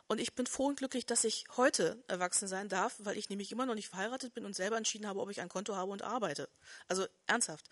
Und 0.07 0.19
ich 0.19 0.33
bin 0.33 0.45
froh 0.45 0.67
und 0.67 0.77
glücklich, 0.77 1.05
dass 1.05 1.23
ich 1.23 1.45
heute 1.57 2.03
erwachsen 2.07 2.47
sein 2.47 2.69
darf, 2.69 2.95
weil 2.99 3.17
ich 3.17 3.29
nämlich 3.29 3.51
immer 3.51 3.65
noch 3.65 3.73
nicht 3.73 3.89
verheiratet 3.89 4.33
bin 4.33 4.45
und 4.45 4.55
selber 4.55 4.77
entschieden 4.77 5.07
habe, 5.07 5.19
ob 5.19 5.31
ich 5.31 5.41
ein 5.41 5.49
Konto 5.49 5.75
habe 5.75 5.91
und 5.91 6.03
arbeite. 6.03 6.47
Also 6.87 7.07
ernsthaft. 7.25 7.65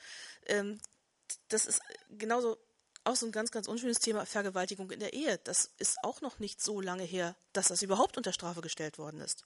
Ähm, 0.47 0.79
das 1.49 1.65
ist 1.65 1.81
genauso 2.09 2.57
auch 3.03 3.15
so 3.15 3.25
ein 3.25 3.31
ganz, 3.31 3.51
ganz 3.51 3.67
unschönes 3.67 3.99
Thema 3.99 4.25
Vergewaltigung 4.25 4.89
in 4.89 4.99
der 4.99 5.13
Ehe. 5.13 5.37
Das 5.43 5.71
ist 5.77 5.97
auch 6.03 6.21
noch 6.21 6.39
nicht 6.39 6.61
so 6.61 6.81
lange 6.81 7.03
her, 7.03 7.35
dass 7.51 7.67
das 7.67 7.81
überhaupt 7.81 8.17
unter 8.17 8.33
Strafe 8.33 8.61
gestellt 8.61 8.97
worden 8.97 9.19
ist. 9.19 9.45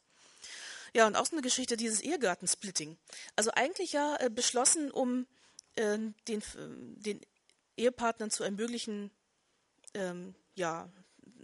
Ja, 0.93 1.07
und 1.07 1.15
auch 1.15 1.25
so 1.25 1.33
eine 1.33 1.41
Geschichte 1.41 1.75
dieses 1.75 1.99
Ehegattensplitting. 2.01 2.97
Also 3.35 3.51
eigentlich 3.51 3.93
ja 3.93 4.15
äh, 4.17 4.29
beschlossen, 4.29 4.91
um 4.91 5.27
äh, 5.75 5.97
den, 6.27 6.43
den 6.55 7.21
Ehepartnern 7.75 8.31
zu 8.31 8.43
ermöglichen, 8.43 9.11
ähm, 9.93 10.35
ja, 10.57 10.89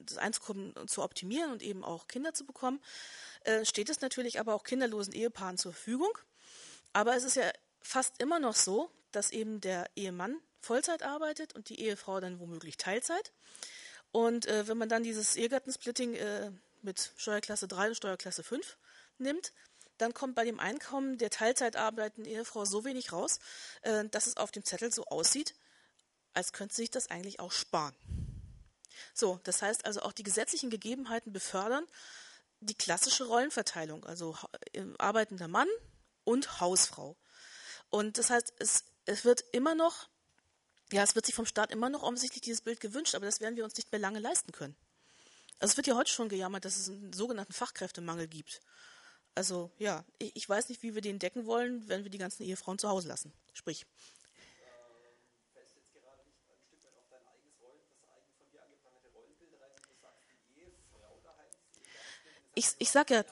das 0.05 0.17
Einkommen 0.17 0.73
zu 0.87 1.01
optimieren 1.01 1.51
und 1.51 1.61
eben 1.61 1.83
auch 1.83 2.07
Kinder 2.07 2.33
zu 2.33 2.45
bekommen, 2.45 2.81
äh, 3.45 3.63
steht 3.65 3.89
es 3.89 4.01
natürlich 4.01 4.39
aber 4.39 4.53
auch 4.53 4.63
kinderlosen 4.63 5.13
Ehepaaren 5.13 5.57
zur 5.57 5.71
Verfügung. 5.73 6.11
Aber 6.91 7.15
es 7.15 7.23
ist 7.23 7.35
ja 7.35 7.49
fast 7.81 8.21
immer 8.21 8.39
noch 8.39 8.55
so, 8.55 8.89
dass 9.11 9.31
eben 9.31 9.61
der 9.61 9.89
Ehemann 9.95 10.37
Vollzeit 10.59 11.03
arbeitet 11.03 11.53
und 11.53 11.69
die 11.69 11.79
Ehefrau 11.79 12.19
dann 12.19 12.39
womöglich 12.39 12.77
Teilzeit. 12.77 13.31
Und 14.11 14.45
äh, 14.45 14.67
wenn 14.67 14.77
man 14.77 14.89
dann 14.89 15.03
dieses 15.03 15.35
Ehegattensplitting 15.35 16.15
äh, 16.15 16.51
mit 16.81 17.11
Steuerklasse 17.17 17.67
3 17.67 17.89
und 17.89 17.95
Steuerklasse 17.95 18.43
5 18.43 18.77
nimmt, 19.17 19.53
dann 19.97 20.13
kommt 20.13 20.35
bei 20.35 20.45
dem 20.45 20.59
Einkommen 20.59 21.17
der 21.17 21.29
Teilzeit 21.29 21.75
arbeitenden 21.75 22.31
Ehefrau 22.31 22.65
so 22.65 22.85
wenig 22.85 23.11
raus, 23.11 23.39
äh, 23.81 24.05
dass 24.09 24.27
es 24.27 24.37
auf 24.37 24.51
dem 24.51 24.63
Zettel 24.63 24.91
so 24.91 25.05
aussieht, 25.05 25.55
als 26.33 26.53
könnte 26.53 26.75
sich 26.75 26.89
das 26.89 27.09
eigentlich 27.09 27.39
auch 27.39 27.51
sparen. 27.51 27.95
So, 29.13 29.39
das 29.43 29.61
heißt 29.61 29.85
also 29.85 30.01
auch 30.01 30.11
die 30.11 30.23
gesetzlichen 30.23 30.69
Gegebenheiten 30.69 31.31
befördern 31.31 31.85
die 32.59 32.75
klassische 32.75 33.25
Rollenverteilung, 33.25 34.05
also 34.05 34.37
äh, 34.73 34.85
arbeitender 34.97 35.47
Mann 35.47 35.67
und 36.23 36.61
Hausfrau. 36.61 37.17
Und 37.89 38.17
das 38.17 38.29
heißt, 38.29 38.53
es, 38.59 38.85
es 39.05 39.25
wird 39.25 39.43
immer 39.51 39.75
noch, 39.75 40.07
ja, 40.91 41.03
es 41.03 41.15
wird 41.15 41.25
sich 41.25 41.35
vom 41.35 41.45
Staat 41.45 41.71
immer 41.71 41.89
noch 41.89 42.03
offensichtlich 42.03 42.41
dieses 42.41 42.61
Bild 42.61 42.79
gewünscht, 42.79 43.15
aber 43.15 43.25
das 43.25 43.41
werden 43.41 43.55
wir 43.55 43.63
uns 43.63 43.75
nicht 43.75 43.91
mehr 43.91 43.99
lange 43.99 44.19
leisten 44.19 44.51
können. 44.51 44.75
Also 45.59 45.73
es 45.73 45.77
wird 45.77 45.87
ja 45.87 45.95
heute 45.95 46.11
schon 46.11 46.29
gejammert, 46.29 46.65
dass 46.65 46.77
es 46.77 46.89
einen 46.89 47.13
sogenannten 47.13 47.53
Fachkräftemangel 47.53 48.27
gibt. 48.27 48.61
Also 49.35 49.71
ja, 49.77 50.05
ich, 50.19 50.35
ich 50.35 50.49
weiß 50.49 50.69
nicht, 50.69 50.83
wie 50.83 50.95
wir 50.95 51.01
den 51.01 51.19
decken 51.19 51.45
wollen, 51.45 51.87
wenn 51.87 52.03
wir 52.03 52.11
die 52.11 52.17
ganzen 52.17 52.43
Ehefrauen 52.43 52.79
zu 52.79 52.89
Hause 52.89 53.07
lassen. 53.07 53.33
Sprich. 53.53 53.85
Ich, 62.55 62.69
ich 62.79 62.91
sag 62.91 63.09
ja, 63.09 63.23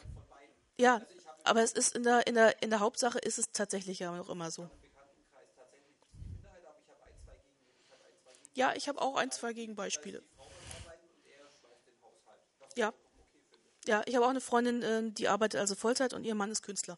ja, 0.78 1.02
aber 1.44 1.62
es 1.62 1.74
ist 1.74 1.96
in 1.96 2.04
der, 2.04 2.26
in 2.28 2.36
der, 2.36 2.62
in 2.64 2.70
der 2.70 2.80
Hauptsache 2.80 3.20
ist 3.20 3.38
es 3.38 3.52
tatsächlich 3.52 4.00
ja 4.00 4.16
noch 4.16 4.30
immer 4.30 4.52
so. 4.52 4.70
Ja, 8.54 8.74
ich 8.76 8.90
habe 8.90 9.02
auch 9.02 9.16
ein, 9.16 9.32
zwei 9.32 9.54
Gegenbeispiele. 9.54 10.22
Ja. 12.76 12.94
Ja, 13.86 14.04
ich 14.06 14.16
habe 14.16 14.26
auch 14.26 14.30
eine 14.30 14.42
Freundin, 14.42 14.84
ähm, 14.84 15.14
die 15.14 15.28
arbeitet 15.28 15.60
also 15.60 15.76
Vollzeit 15.76 16.14
und 16.14 16.24
ihr 16.24 16.36
Mann 16.36 16.52
ist 16.52 16.62
Künstler. 16.62 16.98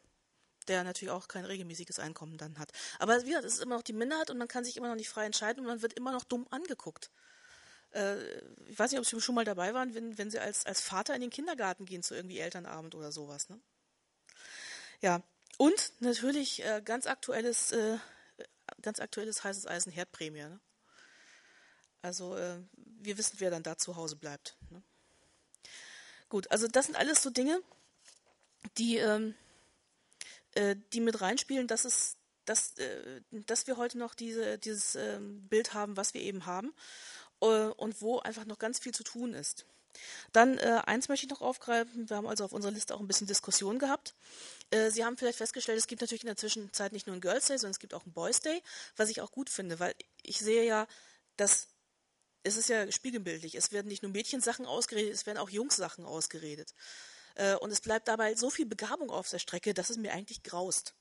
der 0.67 0.83
natürlich 0.83 1.12
auch 1.12 1.27
kein 1.27 1.45
regelmäßiges 1.45 1.99
Einkommen 1.99 2.38
dann 2.38 2.57
hat. 2.57 2.71
Aber 2.99 3.21
wie 3.23 3.27
gesagt, 3.27 3.45
es 3.45 3.55
ist 3.55 3.62
immer 3.62 3.75
noch 3.75 3.83
die 3.83 3.93
Minderheit 3.93 4.29
und 4.29 4.38
man 4.38 4.47
kann 4.47 4.63
sich 4.63 4.77
immer 4.77 4.88
noch 4.88 4.95
nicht 4.95 5.09
frei 5.09 5.25
entscheiden 5.25 5.62
und 5.62 5.67
man 5.67 5.81
wird 5.81 5.93
immer 5.93 6.12
noch 6.12 6.23
dumm 6.23 6.47
angeguckt. 6.51 7.12
Äh, 7.93 8.39
ich 8.67 8.77
weiß 8.77 8.91
nicht, 8.91 8.99
ob 8.99 9.06
Sie 9.06 9.19
schon 9.21 9.36
mal 9.36 9.45
dabei 9.45 9.73
waren, 9.73 9.93
wenn, 9.93 10.17
wenn 10.17 10.32
Sie 10.32 10.39
als, 10.39 10.65
als 10.65 10.82
Vater 10.82 11.15
in 11.15 11.21
den 11.21 11.29
Kindergarten 11.29 11.86
gehen 11.86 12.03
zu 12.03 12.15
irgendwie 12.15 12.39
Elternabend 12.39 12.95
oder 12.95 13.12
sowas. 13.12 13.49
Ne? 13.49 13.60
Ja, 15.01 15.21
und 15.58 15.93
natürlich 15.99 16.63
äh, 16.63 16.82
ganz 16.84 17.06
aktuelles, 17.06 17.71
äh, 17.71 17.97
ganz 18.82 18.99
aktuelles 18.99 19.43
heißes 19.43 19.67
Eisen 19.67 19.91
Herdprämie. 19.91 20.39
Ne? 20.39 20.60
Also 22.01 22.36
äh, 22.36 22.58
wir 22.75 23.17
wissen, 23.17 23.36
wer 23.39 23.51
dann 23.51 23.63
da 23.63 23.77
zu 23.77 23.95
Hause 23.95 24.15
bleibt. 24.15 24.56
Ne? 24.69 24.82
Gut, 26.29 26.49
also 26.51 26.67
das 26.67 26.88
sind 26.88 26.95
alles 26.95 27.21
so 27.21 27.29
Dinge, 27.29 27.62
die, 28.77 28.97
ähm, 28.97 29.36
äh, 30.56 30.75
die 30.93 31.01
mit 31.01 31.21
reinspielen, 31.21 31.67
dass 31.67 31.86
es, 31.86 32.17
dass, 32.45 32.77
äh, 32.77 33.21
dass 33.29 33.67
wir 33.67 33.77
heute 33.77 33.99
noch 33.99 34.15
diese, 34.15 34.58
dieses 34.58 34.95
ähm, 34.95 35.47
Bild 35.47 35.73
haben, 35.75 35.95
was 35.95 36.13
wir 36.13 36.21
eben 36.21 36.45
haben 36.47 36.73
und 37.47 38.01
wo 38.01 38.19
einfach 38.19 38.45
noch 38.45 38.60
ganz 38.60 38.79
viel 38.79 38.93
zu 38.93 39.03
tun 39.03 39.34
ist. 39.34 39.65
Dann 40.32 40.58
äh, 40.58 40.82
eins 40.86 41.08
möchte 41.08 41.25
ich 41.25 41.29
noch 41.29 41.41
aufgreifen. 41.41 42.10
Wir 42.10 42.17
haben 42.17 42.27
also 42.27 42.45
auf 42.45 42.53
unserer 42.53 42.71
Liste 42.71 42.95
auch 42.95 42.99
ein 42.99 43.08
bisschen 43.08 43.27
Diskussion 43.27 43.79
gehabt. 43.79 44.15
Äh, 44.71 44.89
Sie 44.89 45.06
haben 45.06 45.17
vielleicht 45.17 45.38
festgestellt, 45.38 45.77
es 45.77 45.88
gibt 45.88 46.01
natürlich 46.01 46.23
in 46.23 46.27
der 46.27 46.38
Zwischenzeit 46.38 46.93
nicht 46.93 47.08
nur 47.08 47.13
einen 47.13 47.21
Girls 47.21 47.47
Day, 47.47 47.58
sondern 47.58 47.71
es 47.71 47.79
gibt 47.79 47.93
auch 47.93 48.03
einen 48.03 48.13
Boys 48.13 48.39
Day, 48.39 48.62
was 48.95 49.10
ich 49.10 49.21
auch 49.21 49.32
gut 49.32 49.49
finde, 49.49 49.79
weil 49.79 49.93
ich 50.23 50.39
sehe 50.39 50.65
ja, 50.65 50.88
dass 51.38 51.67
es 52.43 52.58
ist 52.58 52.69
ja 52.69 52.91
spiegelbildlich. 52.91 53.56
Es 53.56 53.71
werden 53.71 53.88
nicht 53.88 54.03
nur 54.03 54.12
Mädchensachen 54.12 54.65
ausgeredet, 54.65 55.13
es 55.13 55.25
werden 55.25 55.38
auch 55.38 55.49
Jungs-Sachen 55.49 56.06
ausgeredet. 56.06 56.73
Äh, 57.36 57.56
und 57.56 57.71
es 57.71 57.82
bleibt 57.82 58.08
dabei 58.08 58.36
so 58.36 58.49
viel 58.49 58.65
Begabung 58.65 59.10
auf 59.10 59.29
der 59.29 59.39
Strecke, 59.39 59.73
dass 59.73 59.89
es 59.89 59.97
mir 59.97 60.12
eigentlich 60.12 60.43
graust. 60.43 60.93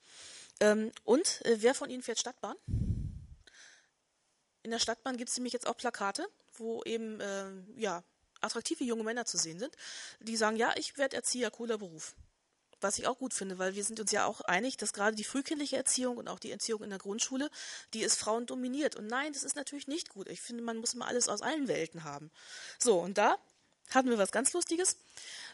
Ähm, 0.60 0.92
und 1.04 1.44
äh, 1.44 1.56
wer 1.60 1.74
von 1.74 1.90
Ihnen 1.90 2.02
fährt 2.02 2.20
Stadtbahn? 2.20 2.56
In 4.62 4.70
der 4.70 4.78
Stadtbahn 4.78 5.16
gibt 5.16 5.30
es 5.30 5.36
nämlich 5.36 5.52
jetzt 5.52 5.66
auch 5.66 5.76
Plakate, 5.76 6.26
wo 6.54 6.82
eben 6.84 7.20
äh, 7.20 7.50
ja 7.76 8.02
attraktive 8.40 8.84
junge 8.84 9.04
Männer 9.04 9.24
zu 9.24 9.38
sehen 9.38 9.58
sind, 9.58 9.74
die 10.20 10.36
sagen, 10.36 10.56
ja, 10.56 10.72
ich 10.76 10.98
werde 10.98 11.16
Erzieher, 11.16 11.50
cooler 11.50 11.78
Beruf. 11.78 12.14
Was 12.80 12.98
ich 12.98 13.06
auch 13.06 13.18
gut 13.18 13.32
finde, 13.32 13.58
weil 13.58 13.76
wir 13.76 13.84
sind 13.84 14.00
uns 14.00 14.10
ja 14.10 14.26
auch 14.26 14.40
einig, 14.40 14.76
dass 14.76 14.92
gerade 14.92 15.14
die 15.14 15.22
frühkindliche 15.22 15.76
Erziehung 15.76 16.16
und 16.16 16.26
auch 16.26 16.40
die 16.40 16.50
Erziehung 16.50 16.82
in 16.82 16.90
der 16.90 16.98
Grundschule, 16.98 17.48
die 17.94 18.02
ist 18.02 18.16
Frauen 18.16 18.44
dominiert. 18.44 18.96
Und 18.96 19.06
nein, 19.06 19.32
das 19.32 19.44
ist 19.44 19.54
natürlich 19.54 19.86
nicht 19.86 20.08
gut. 20.08 20.28
Ich 20.28 20.40
finde, 20.40 20.64
man 20.64 20.78
muss 20.78 20.96
mal 20.96 21.06
alles 21.06 21.28
aus 21.28 21.42
allen 21.42 21.68
Welten 21.68 22.02
haben. 22.02 22.32
So, 22.80 22.98
und 22.98 23.18
da 23.18 23.38
hatten 23.90 24.10
wir 24.10 24.18
was 24.18 24.32
ganz 24.32 24.52
Lustiges. 24.52 24.96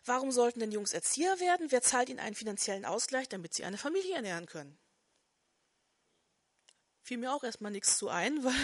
Warum 0.06 0.32
sollten 0.32 0.60
denn 0.60 0.72
Jungs 0.72 0.94
Erzieher 0.94 1.38
werden? 1.38 1.70
Wer 1.70 1.82
zahlt 1.82 2.08
ihnen 2.08 2.20
einen 2.20 2.34
finanziellen 2.34 2.86
Ausgleich, 2.86 3.28
damit 3.28 3.52
sie 3.52 3.64
eine 3.64 3.76
Familie 3.76 4.14
ernähren 4.14 4.46
können? 4.46 4.78
Fiel 7.08 7.16
mir 7.18 7.32
auch 7.32 7.42
erstmal 7.42 7.72
nichts 7.72 7.96
zu 7.96 8.10
ein, 8.10 8.44
weil 8.44 8.54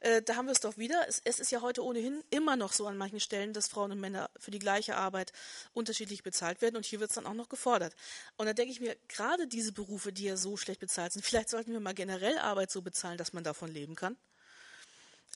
äh, 0.00 0.20
da 0.20 0.34
haben 0.34 0.46
wir 0.46 0.52
es 0.52 0.60
doch 0.60 0.76
wieder. 0.76 1.06
Es, 1.08 1.22
es, 1.24 1.38
ist 1.38 1.52
ja 1.52 1.62
heute 1.62 1.84
ohnehin 1.84 2.24
immer 2.30 2.56
noch 2.56 2.72
so 2.72 2.86
an 2.86 2.96
manchen 2.96 3.20
Stellen, 3.20 3.52
dass 3.52 3.68
Frauen 3.68 3.92
und 3.92 4.00
Männer 4.00 4.30
für 4.36 4.50
die 4.50 4.58
gleiche 4.58 4.96
Arbeit 4.96 5.32
unterschiedlich 5.72 6.22
bezahlt 6.24 6.60
werden 6.60 6.76
und 6.76 6.84
hier 6.84 7.00
wird 7.00 7.10
es 7.10 7.14
dann 7.14 7.26
auch 7.26 7.34
noch 7.34 7.48
gefordert. 7.48 7.94
Und 8.36 8.46
da 8.46 8.52
denke 8.52 8.72
ich 8.72 8.80
mir, 8.80 8.96
gerade 9.06 9.46
diese 9.46 9.72
Berufe, 9.72 10.12
die 10.12 10.24
ja 10.24 10.36
so 10.36 10.56
schlecht 10.56 10.80
bezahlt 10.80 11.12
sind, 11.12 11.24
vielleicht 11.24 11.48
sollten 11.48 11.72
wir 11.72 11.80
mal 11.80 11.94
generell 11.94 12.36
Arbeit 12.38 12.70
so 12.70 12.82
bezahlen, 12.82 13.16
dass 13.16 13.32
man 13.32 13.44
davon 13.44 13.72
leben 13.72 13.94
kann. 13.94 14.16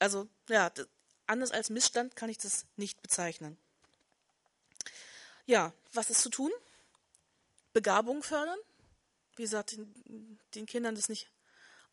Also 0.01 0.29
ja, 0.49 0.73
anders 1.27 1.53
als 1.53 1.71
Missstand 1.71 2.17
kann 2.17 2.29
ich 2.29 2.39
das 2.39 2.67
nicht 2.77 3.01
bezeichnen. 3.03 3.57
Ja, 5.47 5.73
was 5.93 6.11
ist 6.11 6.23
zu 6.23 6.29
tun? 6.29 6.51
Begabung 7.73 8.23
fördern. 8.23 8.59
Wie 9.37 9.43
gesagt, 9.43 9.73
den, 9.73 10.39
den 10.55 10.67
Kindern 10.67 10.95
das 10.95 11.09
nicht 11.09 11.32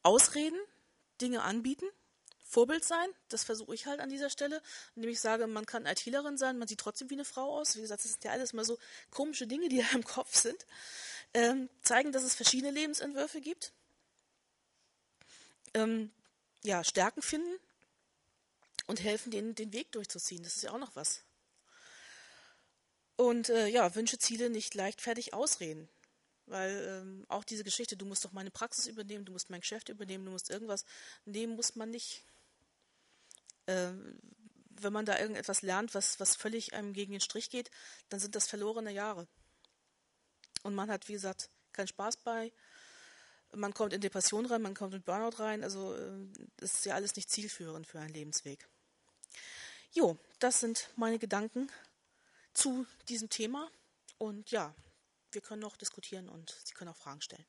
ausreden, 0.03 0.59
Dinge 1.21 1.41
anbieten, 1.41 1.85
Vorbild 2.49 2.83
sein, 2.83 3.07
das 3.27 3.43
versuche 3.43 3.75
ich 3.75 3.85
halt 3.85 3.99
an 3.99 4.09
dieser 4.09 4.31
Stelle, 4.31 4.61
indem 4.95 5.11
ich 5.11 5.19
sage, 5.19 5.45
man 5.45 5.67
kann 5.67 5.85
ITlerin 5.85 6.35
sein, 6.35 6.57
man 6.57 6.67
sieht 6.67 6.79
trotzdem 6.79 7.09
wie 7.11 7.13
eine 7.13 7.25
Frau 7.25 7.59
aus. 7.59 7.75
Wie 7.75 7.81
gesagt, 7.81 8.03
das 8.03 8.11
sind 8.13 8.23
ja 8.23 8.31
alles 8.31 8.53
mal 8.53 8.65
so 8.65 8.79
komische 9.11 9.45
Dinge, 9.45 9.69
die 9.69 9.77
da 9.83 9.85
im 9.93 10.03
Kopf 10.03 10.35
sind. 10.35 10.65
Ähm, 11.35 11.69
zeigen, 11.83 12.11
dass 12.11 12.23
es 12.23 12.33
verschiedene 12.33 12.71
Lebensentwürfe 12.71 13.39
gibt. 13.39 13.71
Ähm, 15.75 16.11
ja, 16.63 16.83
Stärken 16.83 17.21
finden 17.21 17.59
und 18.87 19.03
helfen, 19.03 19.29
den, 19.29 19.53
den 19.53 19.71
Weg 19.71 19.91
durchzuziehen. 19.91 20.41
Das 20.41 20.55
ist 20.55 20.63
ja 20.63 20.71
auch 20.71 20.79
noch 20.79 20.95
was. 20.95 21.21
Und 23.15 23.49
äh, 23.49 23.67
ja, 23.67 23.93
Wünsche, 23.93 24.17
Ziele 24.17 24.49
nicht 24.49 24.73
leichtfertig 24.73 25.35
ausreden. 25.35 25.87
Weil 26.49 26.83
ähm, 26.87 27.25
auch 27.29 27.43
diese 27.43 27.63
Geschichte, 27.63 27.95
du 27.95 28.05
musst 28.05 28.25
doch 28.25 28.31
meine 28.31 28.49
Praxis 28.49 28.87
übernehmen, 28.87 29.23
du 29.23 29.31
musst 29.31 29.49
mein 29.49 29.61
Geschäft 29.61 29.89
übernehmen, 29.89 30.25
du 30.25 30.31
musst 30.31 30.49
irgendwas, 30.49 30.83
nehmen 31.25 31.55
muss 31.55 31.75
man 31.75 31.91
nicht. 31.91 32.23
Ähm, 33.67 34.19
wenn 34.81 34.93
man 34.93 35.05
da 35.05 35.19
irgendetwas 35.19 35.61
lernt, 35.61 35.93
was, 35.93 36.19
was 36.19 36.35
völlig 36.35 36.73
einem 36.73 36.93
gegen 36.93 37.11
den 37.11 37.21
Strich 37.21 37.49
geht, 37.49 37.69
dann 38.09 38.19
sind 38.19 38.35
das 38.35 38.47
verlorene 38.47 38.91
Jahre. 38.91 39.27
Und 40.63 40.73
man 40.73 40.89
hat, 40.89 41.07
wie 41.07 41.13
gesagt, 41.13 41.49
keinen 41.71 41.87
Spaß 41.87 42.17
bei. 42.17 42.51
Man 43.53 43.73
kommt 43.73 43.93
in 43.93 44.01
Depression 44.01 44.45
rein, 44.45 44.61
man 44.61 44.73
kommt 44.73 44.93
in 44.93 45.03
Burnout 45.03 45.39
rein. 45.39 45.63
Also 45.63 45.95
äh, 45.95 46.27
das 46.57 46.75
ist 46.75 46.85
ja 46.85 46.95
alles 46.95 47.15
nicht 47.15 47.29
zielführend 47.29 47.85
für 47.85 47.99
einen 47.99 48.13
Lebensweg. 48.13 48.67
Jo, 49.91 50.17
das 50.39 50.59
sind 50.59 50.89
meine 50.95 51.19
Gedanken 51.19 51.71
zu 52.53 52.85
diesem 53.07 53.29
Thema. 53.29 53.69
Und 54.17 54.51
ja, 54.51 54.73
wir 55.31 55.41
können 55.41 55.61
noch 55.61 55.77
diskutieren 55.77 56.29
und 56.29 56.57
Sie 56.63 56.73
können 56.73 56.89
auch 56.89 56.97
Fragen 56.97 57.21
stellen. 57.21 57.45